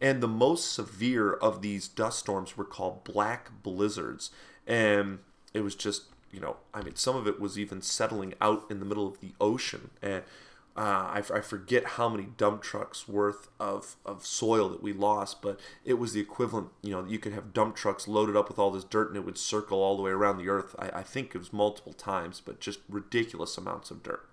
And 0.00 0.20
the 0.20 0.28
most 0.28 0.72
severe 0.72 1.32
of 1.32 1.62
these 1.62 1.86
dust 1.86 2.18
storms 2.18 2.56
were 2.56 2.64
called 2.64 3.04
black 3.04 3.62
blizzards. 3.62 4.32
And 4.66 5.20
it 5.54 5.60
was 5.60 5.76
just, 5.76 6.06
you 6.32 6.40
know, 6.40 6.56
I 6.74 6.82
mean, 6.82 6.96
some 6.96 7.14
of 7.14 7.28
it 7.28 7.38
was 7.38 7.56
even 7.56 7.82
settling 7.82 8.34
out 8.40 8.64
in 8.68 8.80
the 8.80 8.84
middle 8.84 9.06
of 9.06 9.20
the 9.20 9.30
ocean. 9.40 9.90
And 10.02 10.24
uh, 10.76 10.80
I, 10.80 11.22
I 11.34 11.40
forget 11.40 11.84
how 11.84 12.08
many 12.08 12.28
dump 12.36 12.62
trucks 12.62 13.06
worth 13.06 13.48
of, 13.60 13.96
of 14.06 14.24
soil 14.24 14.70
that 14.70 14.82
we 14.82 14.92
lost, 14.92 15.42
but 15.42 15.60
it 15.84 15.94
was 15.94 16.14
the 16.14 16.20
equivalent. 16.20 16.68
You 16.82 16.92
know, 16.92 17.04
you 17.04 17.18
could 17.18 17.34
have 17.34 17.52
dump 17.52 17.76
trucks 17.76 18.08
loaded 18.08 18.36
up 18.36 18.48
with 18.48 18.58
all 18.58 18.70
this 18.70 18.84
dirt 18.84 19.08
and 19.08 19.16
it 19.16 19.24
would 19.24 19.36
circle 19.36 19.82
all 19.82 19.96
the 19.96 20.02
way 20.02 20.10
around 20.10 20.38
the 20.38 20.48
earth. 20.48 20.74
I, 20.78 21.00
I 21.00 21.02
think 21.02 21.34
it 21.34 21.38
was 21.38 21.52
multiple 21.52 21.92
times, 21.92 22.40
but 22.40 22.58
just 22.58 22.80
ridiculous 22.88 23.58
amounts 23.58 23.90
of 23.90 24.02
dirt. 24.02 24.26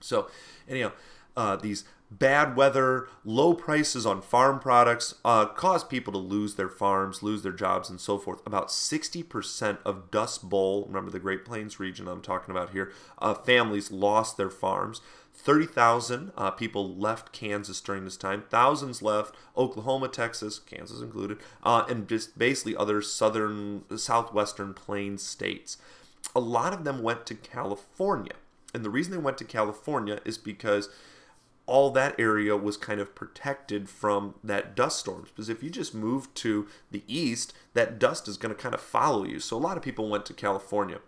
So, 0.00 0.30
anyhow, 0.68 0.92
uh, 1.36 1.56
these 1.56 1.84
bad 2.10 2.56
weather, 2.56 3.08
low 3.24 3.54
prices 3.54 4.06
on 4.06 4.22
farm 4.22 4.58
products 4.58 5.14
uh, 5.24 5.46
cause 5.46 5.84
people 5.84 6.12
to 6.12 6.18
lose 6.18 6.54
their 6.54 6.68
farms, 6.68 7.22
lose 7.22 7.42
their 7.42 7.52
jobs, 7.52 7.90
and 7.90 8.00
so 8.00 8.18
forth. 8.18 8.44
About 8.46 8.68
60% 8.68 9.78
of 9.84 10.10
Dust 10.10 10.48
Bowl, 10.48 10.84
remember 10.86 11.10
the 11.10 11.18
Great 11.18 11.44
Plains 11.44 11.78
region 11.78 12.08
I'm 12.08 12.22
talking 12.22 12.50
about 12.50 12.70
here, 12.70 12.92
uh, 13.18 13.34
families 13.34 13.90
lost 13.90 14.36
their 14.36 14.50
farms. 14.50 15.00
30,000 15.38 16.32
uh, 16.36 16.50
people 16.50 16.94
left 16.96 17.32
Kansas 17.32 17.80
during 17.80 18.04
this 18.04 18.16
time. 18.16 18.42
Thousands 18.50 19.00
left 19.02 19.34
Oklahoma, 19.56 20.08
Texas, 20.08 20.58
Kansas 20.58 21.00
included, 21.00 21.38
uh, 21.62 21.84
and 21.88 22.08
just 22.08 22.36
basically 22.36 22.76
other 22.76 23.00
southern, 23.00 23.84
southwestern 23.96 24.74
plains 24.74 25.22
states. 25.22 25.78
A 26.34 26.40
lot 26.40 26.72
of 26.72 26.84
them 26.84 27.02
went 27.02 27.24
to 27.26 27.34
California. 27.34 28.34
And 28.74 28.84
the 28.84 28.90
reason 28.90 29.12
they 29.12 29.18
went 29.18 29.38
to 29.38 29.44
California 29.44 30.18
is 30.24 30.38
because 30.38 30.90
all 31.66 31.90
that 31.90 32.18
area 32.18 32.56
was 32.56 32.76
kind 32.76 33.00
of 33.00 33.14
protected 33.14 33.88
from 33.88 34.34
that 34.42 34.74
dust 34.74 34.98
storms. 34.98 35.30
Because 35.30 35.48
if 35.48 35.62
you 35.62 35.70
just 35.70 35.94
move 35.94 36.32
to 36.34 36.66
the 36.90 37.04
east, 37.06 37.52
that 37.74 37.98
dust 37.98 38.26
is 38.26 38.36
going 38.36 38.54
to 38.54 38.60
kind 38.60 38.74
of 38.74 38.80
follow 38.80 39.24
you. 39.24 39.38
So 39.38 39.56
a 39.56 39.58
lot 39.58 39.76
of 39.76 39.82
people 39.82 40.10
went 40.10 40.26
to 40.26 40.34
California. 40.34 40.98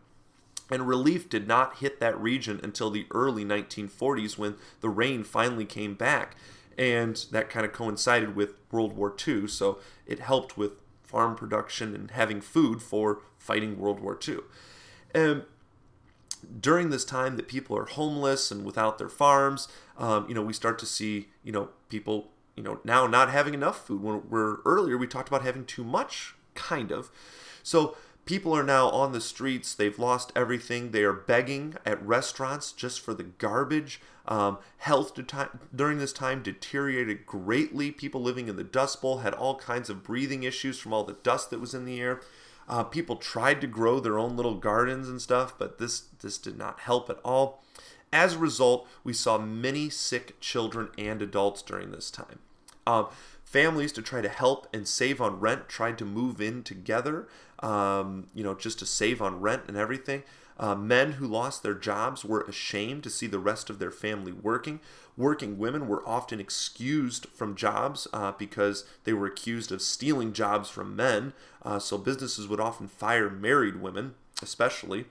And 0.70 0.86
relief 0.86 1.28
did 1.28 1.48
not 1.48 1.78
hit 1.78 2.00
that 2.00 2.18
region 2.20 2.60
until 2.62 2.90
the 2.90 3.06
early 3.10 3.44
1940s 3.44 4.38
when 4.38 4.56
the 4.80 4.88
rain 4.88 5.24
finally 5.24 5.64
came 5.64 5.94
back. 5.94 6.36
And 6.78 7.24
that 7.32 7.50
kind 7.50 7.66
of 7.66 7.72
coincided 7.72 8.36
with 8.36 8.54
World 8.70 8.96
War 8.96 9.14
II. 9.26 9.48
So 9.48 9.78
it 10.06 10.20
helped 10.20 10.56
with 10.56 10.72
farm 11.02 11.34
production 11.34 11.94
and 11.94 12.10
having 12.12 12.40
food 12.40 12.82
for 12.82 13.20
fighting 13.38 13.78
World 13.78 14.00
War 14.00 14.18
II. 14.26 14.38
And 15.14 15.42
during 16.60 16.90
this 16.90 17.04
time 17.04 17.36
that 17.36 17.48
people 17.48 17.76
are 17.76 17.84
homeless 17.84 18.50
and 18.50 18.64
without 18.64 18.98
their 18.98 19.08
farms, 19.08 19.68
um, 19.98 20.26
you 20.28 20.34
know, 20.34 20.42
we 20.42 20.52
start 20.52 20.78
to 20.78 20.86
see, 20.86 21.28
you 21.42 21.52
know, 21.52 21.70
people, 21.88 22.30
you 22.56 22.62
know, 22.62 22.80
now 22.84 23.06
not 23.06 23.30
having 23.30 23.54
enough 23.54 23.86
food. 23.86 24.02
When 24.02 24.22
we're 24.30 24.58
earlier, 24.64 24.96
we 24.96 25.06
talked 25.06 25.28
about 25.28 25.42
having 25.42 25.64
too 25.64 25.84
much, 25.84 26.34
kind 26.54 26.90
of. 26.90 27.10
So 27.62 27.96
People 28.30 28.56
are 28.56 28.62
now 28.62 28.88
on 28.90 29.10
the 29.10 29.20
streets. 29.20 29.74
They've 29.74 29.98
lost 29.98 30.30
everything. 30.36 30.92
They 30.92 31.02
are 31.02 31.12
begging 31.12 31.74
at 31.84 32.00
restaurants 32.00 32.70
just 32.70 33.00
for 33.00 33.12
the 33.12 33.24
garbage. 33.24 34.00
Um, 34.24 34.58
health 34.76 35.18
during 35.74 35.98
this 35.98 36.12
time 36.12 36.40
deteriorated 36.40 37.26
greatly. 37.26 37.90
People 37.90 38.22
living 38.22 38.46
in 38.46 38.54
the 38.54 38.62
Dust 38.62 39.02
Bowl 39.02 39.18
had 39.18 39.34
all 39.34 39.56
kinds 39.56 39.90
of 39.90 40.04
breathing 40.04 40.44
issues 40.44 40.78
from 40.78 40.92
all 40.92 41.02
the 41.02 41.16
dust 41.24 41.50
that 41.50 41.60
was 41.60 41.74
in 41.74 41.84
the 41.84 42.00
air. 42.00 42.20
Uh, 42.68 42.84
people 42.84 43.16
tried 43.16 43.60
to 43.62 43.66
grow 43.66 43.98
their 43.98 44.16
own 44.16 44.36
little 44.36 44.54
gardens 44.54 45.08
and 45.08 45.20
stuff, 45.20 45.58
but 45.58 45.78
this 45.78 46.02
this 46.20 46.38
did 46.38 46.56
not 46.56 46.78
help 46.78 47.10
at 47.10 47.18
all. 47.24 47.64
As 48.12 48.34
a 48.34 48.38
result, 48.38 48.86
we 49.02 49.12
saw 49.12 49.38
many 49.38 49.90
sick 49.90 50.38
children 50.38 50.90
and 50.96 51.20
adults 51.20 51.62
during 51.62 51.90
this 51.90 52.12
time. 52.12 52.38
Um, 52.86 53.08
families 53.42 53.90
to 53.90 54.02
try 54.02 54.20
to 54.20 54.28
help 54.28 54.68
and 54.72 54.86
save 54.86 55.20
on 55.20 55.40
rent 55.40 55.68
tried 55.68 55.98
to 55.98 56.04
move 56.04 56.40
in 56.40 56.62
together 56.62 57.26
um, 57.60 58.26
you 58.34 58.42
know, 58.42 58.54
just 58.54 58.78
to 58.80 58.86
save 58.86 59.20
on 59.22 59.40
rent 59.40 59.64
and 59.68 59.76
everything. 59.76 60.22
Uh, 60.58 60.74
men 60.74 61.12
who 61.12 61.26
lost 61.26 61.62
their 61.62 61.74
jobs 61.74 62.22
were 62.22 62.42
ashamed 62.42 63.02
to 63.02 63.08
see 63.10 63.26
the 63.26 63.38
rest 63.38 63.70
of 63.70 63.78
their 63.78 63.90
family 63.90 64.32
working. 64.32 64.78
Working 65.16 65.58
women 65.58 65.88
were 65.88 66.06
often 66.06 66.38
excused 66.38 67.26
from 67.26 67.54
jobs 67.56 68.06
uh, 68.12 68.32
because 68.32 68.84
they 69.04 69.14
were 69.14 69.26
accused 69.26 69.72
of 69.72 69.80
stealing 69.80 70.34
jobs 70.34 70.68
from 70.68 70.94
men. 70.94 71.32
Uh, 71.62 71.78
so 71.78 71.96
businesses 71.96 72.46
would 72.46 72.60
often 72.60 72.88
fire 72.88 73.30
married 73.30 73.80
women, 73.80 74.14
especially. 74.42 75.06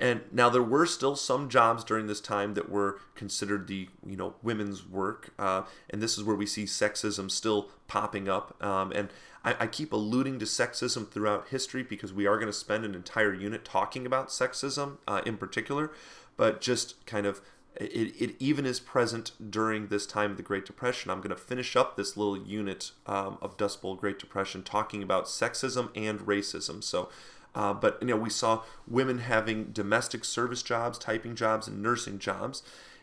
And 0.00 0.22
now 0.32 0.48
there 0.48 0.62
were 0.62 0.86
still 0.86 1.14
some 1.14 1.50
jobs 1.50 1.84
during 1.84 2.06
this 2.06 2.22
time 2.22 2.54
that 2.54 2.70
were 2.70 2.98
considered 3.14 3.68
the 3.68 3.88
you 4.04 4.16
know 4.16 4.34
women's 4.42 4.84
work, 4.86 5.34
uh, 5.38 5.64
and 5.90 6.02
this 6.02 6.16
is 6.16 6.24
where 6.24 6.34
we 6.34 6.46
see 6.46 6.64
sexism 6.64 7.30
still 7.30 7.68
popping 7.86 8.26
up. 8.26 8.56
Um, 8.64 8.92
and 8.92 9.10
I, 9.44 9.56
I, 9.60 9.66
keep 9.66 9.92
alluding 9.92 10.38
to 10.38 10.46
sexism 10.46 11.10
throughout 11.10 11.48
history 11.48 11.82
because 11.82 12.14
we 12.14 12.26
are 12.26 12.36
going 12.36 12.46
to 12.46 12.52
spend 12.52 12.84
an 12.84 12.94
entire 12.94 13.34
unit 13.34 13.64
talking 13.64 14.06
about 14.06 14.28
sexism 14.28 14.98
uh, 15.06 15.20
in 15.26 15.36
particular, 15.36 15.92
but 16.36 16.62
just 16.62 17.04
kind 17.04 17.26
of 17.26 17.42
it, 17.76 18.14
it 18.20 18.36
even 18.38 18.66
is 18.66 18.80
present 18.80 19.32
during 19.50 19.88
this 19.88 20.06
time 20.06 20.32
of 20.32 20.36
the 20.36 20.42
Great 20.42 20.66
Depression. 20.66 21.10
I'm 21.10 21.20
going 21.20 21.30
to 21.30 21.36
finish 21.36 21.76
up 21.76 21.96
this 21.96 22.16
little 22.16 22.38
unit 22.38 22.92
um, 23.06 23.38
of 23.40 23.56
Dust 23.56 23.80
Bowl 23.80 23.94
Great 23.94 24.18
Depression 24.18 24.62
talking 24.62 25.02
about 25.02 25.26
sexism 25.26 25.90
and 25.94 26.20
racism. 26.20 26.82
So, 26.82 27.08
uh, 27.54 27.74
but 27.74 27.98
you 28.00 28.08
know, 28.08 28.16
we 28.16 28.30
saw 28.30 28.62
women 28.86 29.18
having 29.18 29.72
domestic 29.72 30.24
service 30.24 30.62
jobs, 30.62 30.98
typing 30.98 31.34
jobs, 31.34 31.66
and 31.66 31.82
nursing 31.82 32.18
jobs, 32.18 32.62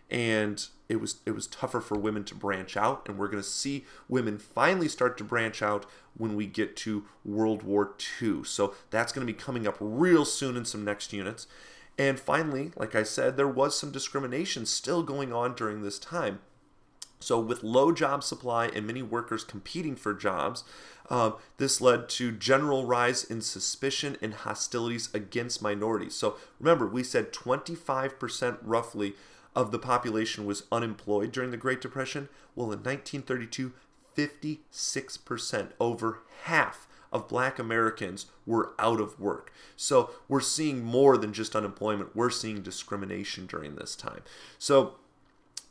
and 0.10 0.68
it 0.88 1.02
was 1.02 1.18
it 1.26 1.32
was 1.32 1.48
tougher 1.48 1.82
for 1.82 1.98
women 1.98 2.24
to 2.26 2.36
branch 2.36 2.78
out. 2.78 3.08
And 3.08 3.18
we're 3.18 3.28
going 3.28 3.44
to 3.44 3.50
see 3.50 3.86
women 4.08 4.38
finally 4.38 4.88
start 4.88 5.18
to 5.18 5.24
branch 5.24 5.62
out 5.62 5.86
when 6.16 6.36
we 6.36 6.48
get 6.48 6.76
to 6.78 7.06
World 7.26 7.64
War 7.64 7.94
II. 8.22 8.44
So 8.44 8.74
that's 8.90 9.12
going 9.12 9.26
to 9.26 9.32
be 9.32 9.38
coming 9.38 9.68
up 9.68 9.78
real 9.80 10.26
soon 10.26 10.56
in 10.56 10.66
some 10.66 10.86
next 10.86 11.14
units. 11.14 11.48
And 11.98 12.20
finally, 12.20 12.72
like 12.76 12.96
I 12.96 13.04
said, 13.04 13.38
there 13.38 13.48
was 13.48 13.78
some 13.78 13.92
discrimination 13.92 14.66
still 14.66 15.02
going 15.02 15.34
on 15.34 15.56
during 15.56 15.82
this 15.82 15.98
time. 15.98 16.40
So, 17.28 17.42
with 17.42 17.62
low 17.62 17.92
job 17.92 18.24
supply 18.24 18.68
and 18.68 18.88
many 18.88 19.02
workers 19.02 19.44
competing 19.44 19.98
for 19.98 20.14
jobs, 20.14 20.64
uh, 21.10 21.32
this 21.58 21.82
led 21.82 22.08
to 22.08 22.32
general 22.32 22.86
rise 22.86 23.26
in 23.26 23.42
suspicion 23.42 24.16
and 24.22 24.34
hostilities 24.34 25.14
against 25.14 25.62
minorities. 25.62 26.16
So, 26.16 26.38
remember, 26.58 26.88
we 26.88 27.04
said 27.04 27.34
25% 27.34 28.60
roughly 28.62 29.16
of 29.54 29.72
the 29.72 29.78
population 29.78 30.46
was 30.46 30.64
unemployed 30.72 31.34
during 31.34 31.52
the 31.52 31.58
Great 31.58 31.82
Depression. 31.82 32.30
Well, 32.56 32.72
in 32.72 32.80
1932, 32.80 33.74
56%, 34.16 35.72
over 35.82 36.20
half 36.44 36.88
of 37.12 37.28
black 37.28 37.60
Americans 37.60 38.28
were 38.46 38.72
out 38.80 39.02
of 39.02 39.20
work. 39.20 39.52
So 39.76 40.12
we're 40.30 40.40
seeing 40.40 40.82
more 40.82 41.18
than 41.18 41.34
just 41.34 41.58
unemployment, 41.58 42.16
we're 42.16 42.30
seeing 42.30 42.62
discrimination 42.62 43.48
during 43.48 43.76
this 43.76 43.98
time. 43.98 44.22
So 44.58 44.96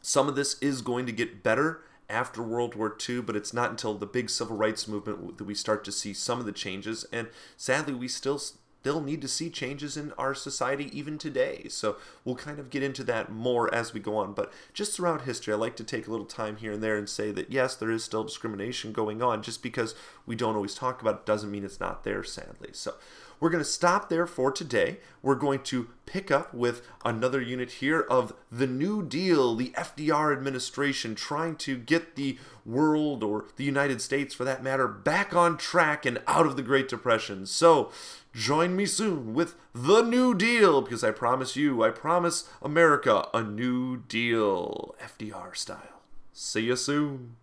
some 0.07 0.29
of 0.29 0.37
this 0.37 0.57
is 0.61 0.83
going 0.83 1.05
to 1.05 1.11
get 1.11 1.43
better 1.43 1.83
after 2.09 2.41
World 2.41 2.77
War 2.77 2.97
II, 3.09 3.23
but 3.23 3.35
it's 3.35 3.53
not 3.53 3.71
until 3.71 3.95
the 3.95 4.07
big 4.07 4.31
civil 4.31 4.57
rights 4.57 4.87
movement 4.87 5.37
that 5.37 5.45
we 5.45 5.53
start 5.53 5.83
to 5.83 5.91
see 5.91 6.13
some 6.13 6.39
of 6.39 6.47
the 6.47 6.53
changes. 6.53 7.05
And 7.13 7.27
sadly, 7.57 7.93
we 7.93 8.07
still 8.07 8.39
still 8.39 9.01
need 9.01 9.21
to 9.21 9.27
see 9.27 9.51
changes 9.51 9.97
in 9.97 10.13
our 10.13 10.33
society 10.33 10.97
even 10.97 11.19
today. 11.19 11.67
So 11.69 11.97
we'll 12.25 12.37
kind 12.37 12.61
of 12.61 12.71
get 12.71 12.85
into 12.85 13.03
that 13.03 13.33
more 13.33 13.75
as 13.75 13.93
we 13.93 13.99
go 13.99 14.17
on. 14.17 14.33
But 14.33 14.53
just 14.73 14.95
throughout 14.95 15.23
history, 15.23 15.53
I 15.53 15.57
like 15.57 15.75
to 15.75 15.83
take 15.83 16.07
a 16.07 16.11
little 16.13 16.25
time 16.25 16.59
here 16.59 16.71
and 16.71 16.83
there 16.85 16.97
and 16.97 17.09
say 17.09 17.33
that 17.33 17.51
yes, 17.51 17.75
there 17.75 17.91
is 17.91 18.05
still 18.05 18.23
discrimination 18.23 18.93
going 18.93 19.23
on. 19.23 19.43
Just 19.43 19.61
because 19.61 19.97
we 20.25 20.37
don't 20.37 20.55
always 20.55 20.77
talk 20.77 21.03
about 21.03 21.15
it 21.17 21.27
doesn't 21.27 21.51
mean 21.51 21.65
it's 21.65 21.81
not 21.81 22.05
there, 22.05 22.23
sadly. 22.23 22.69
So 22.75 22.95
we're 23.41 23.51
going 23.51 23.63
to 23.63 23.69
stop 23.69 24.09
there 24.09 24.27
for 24.27 24.51
today. 24.51 24.99
We're 25.23 25.35
going 25.35 25.61
to 25.65 25.89
pick 26.07 26.31
up 26.31 26.55
with 26.55 26.87
another 27.05 27.41
unit 27.41 27.73
here 27.73 28.01
of 28.01 28.33
the 28.51 28.67
New 28.67 29.03
Deal, 29.03 29.55
the 29.55 29.71
FDR 29.71 30.37
administration 30.37 31.15
trying 31.15 31.57
to 31.57 31.77
get 31.77 32.17
the 32.17 32.39
world 32.65 33.23
or 33.23 33.47
the 33.57 33.65
United 33.65 34.01
States 34.01 34.35
for 34.35 34.45
that 34.45 34.63
matter 34.63 34.89
back 34.89 35.35
on 35.35 35.57
track 35.57 36.07
and 36.07 36.23
out 36.27 36.47
of 36.47 36.57
the 36.57 36.63
Great 36.63 36.89
Depression. 36.89 37.47
So 37.47 37.91
join 38.33 38.77
me 38.77 38.87
soon 38.87 39.35
with 39.35 39.57
the 39.75 40.03
New 40.03 40.35
Deal 40.35 40.81
because 40.81 41.05
I 41.05 41.11
promise 41.11 41.57
you, 41.57 41.83
I 41.83 41.91
promise 41.91 42.49
America 42.63 43.29
a 43.35 43.43
new 43.43 43.97
deal, 43.97 44.95
FDR 45.03 45.57
style. 45.57 46.03
See 46.33 46.63
you 46.63 46.77
soon. 46.77 47.37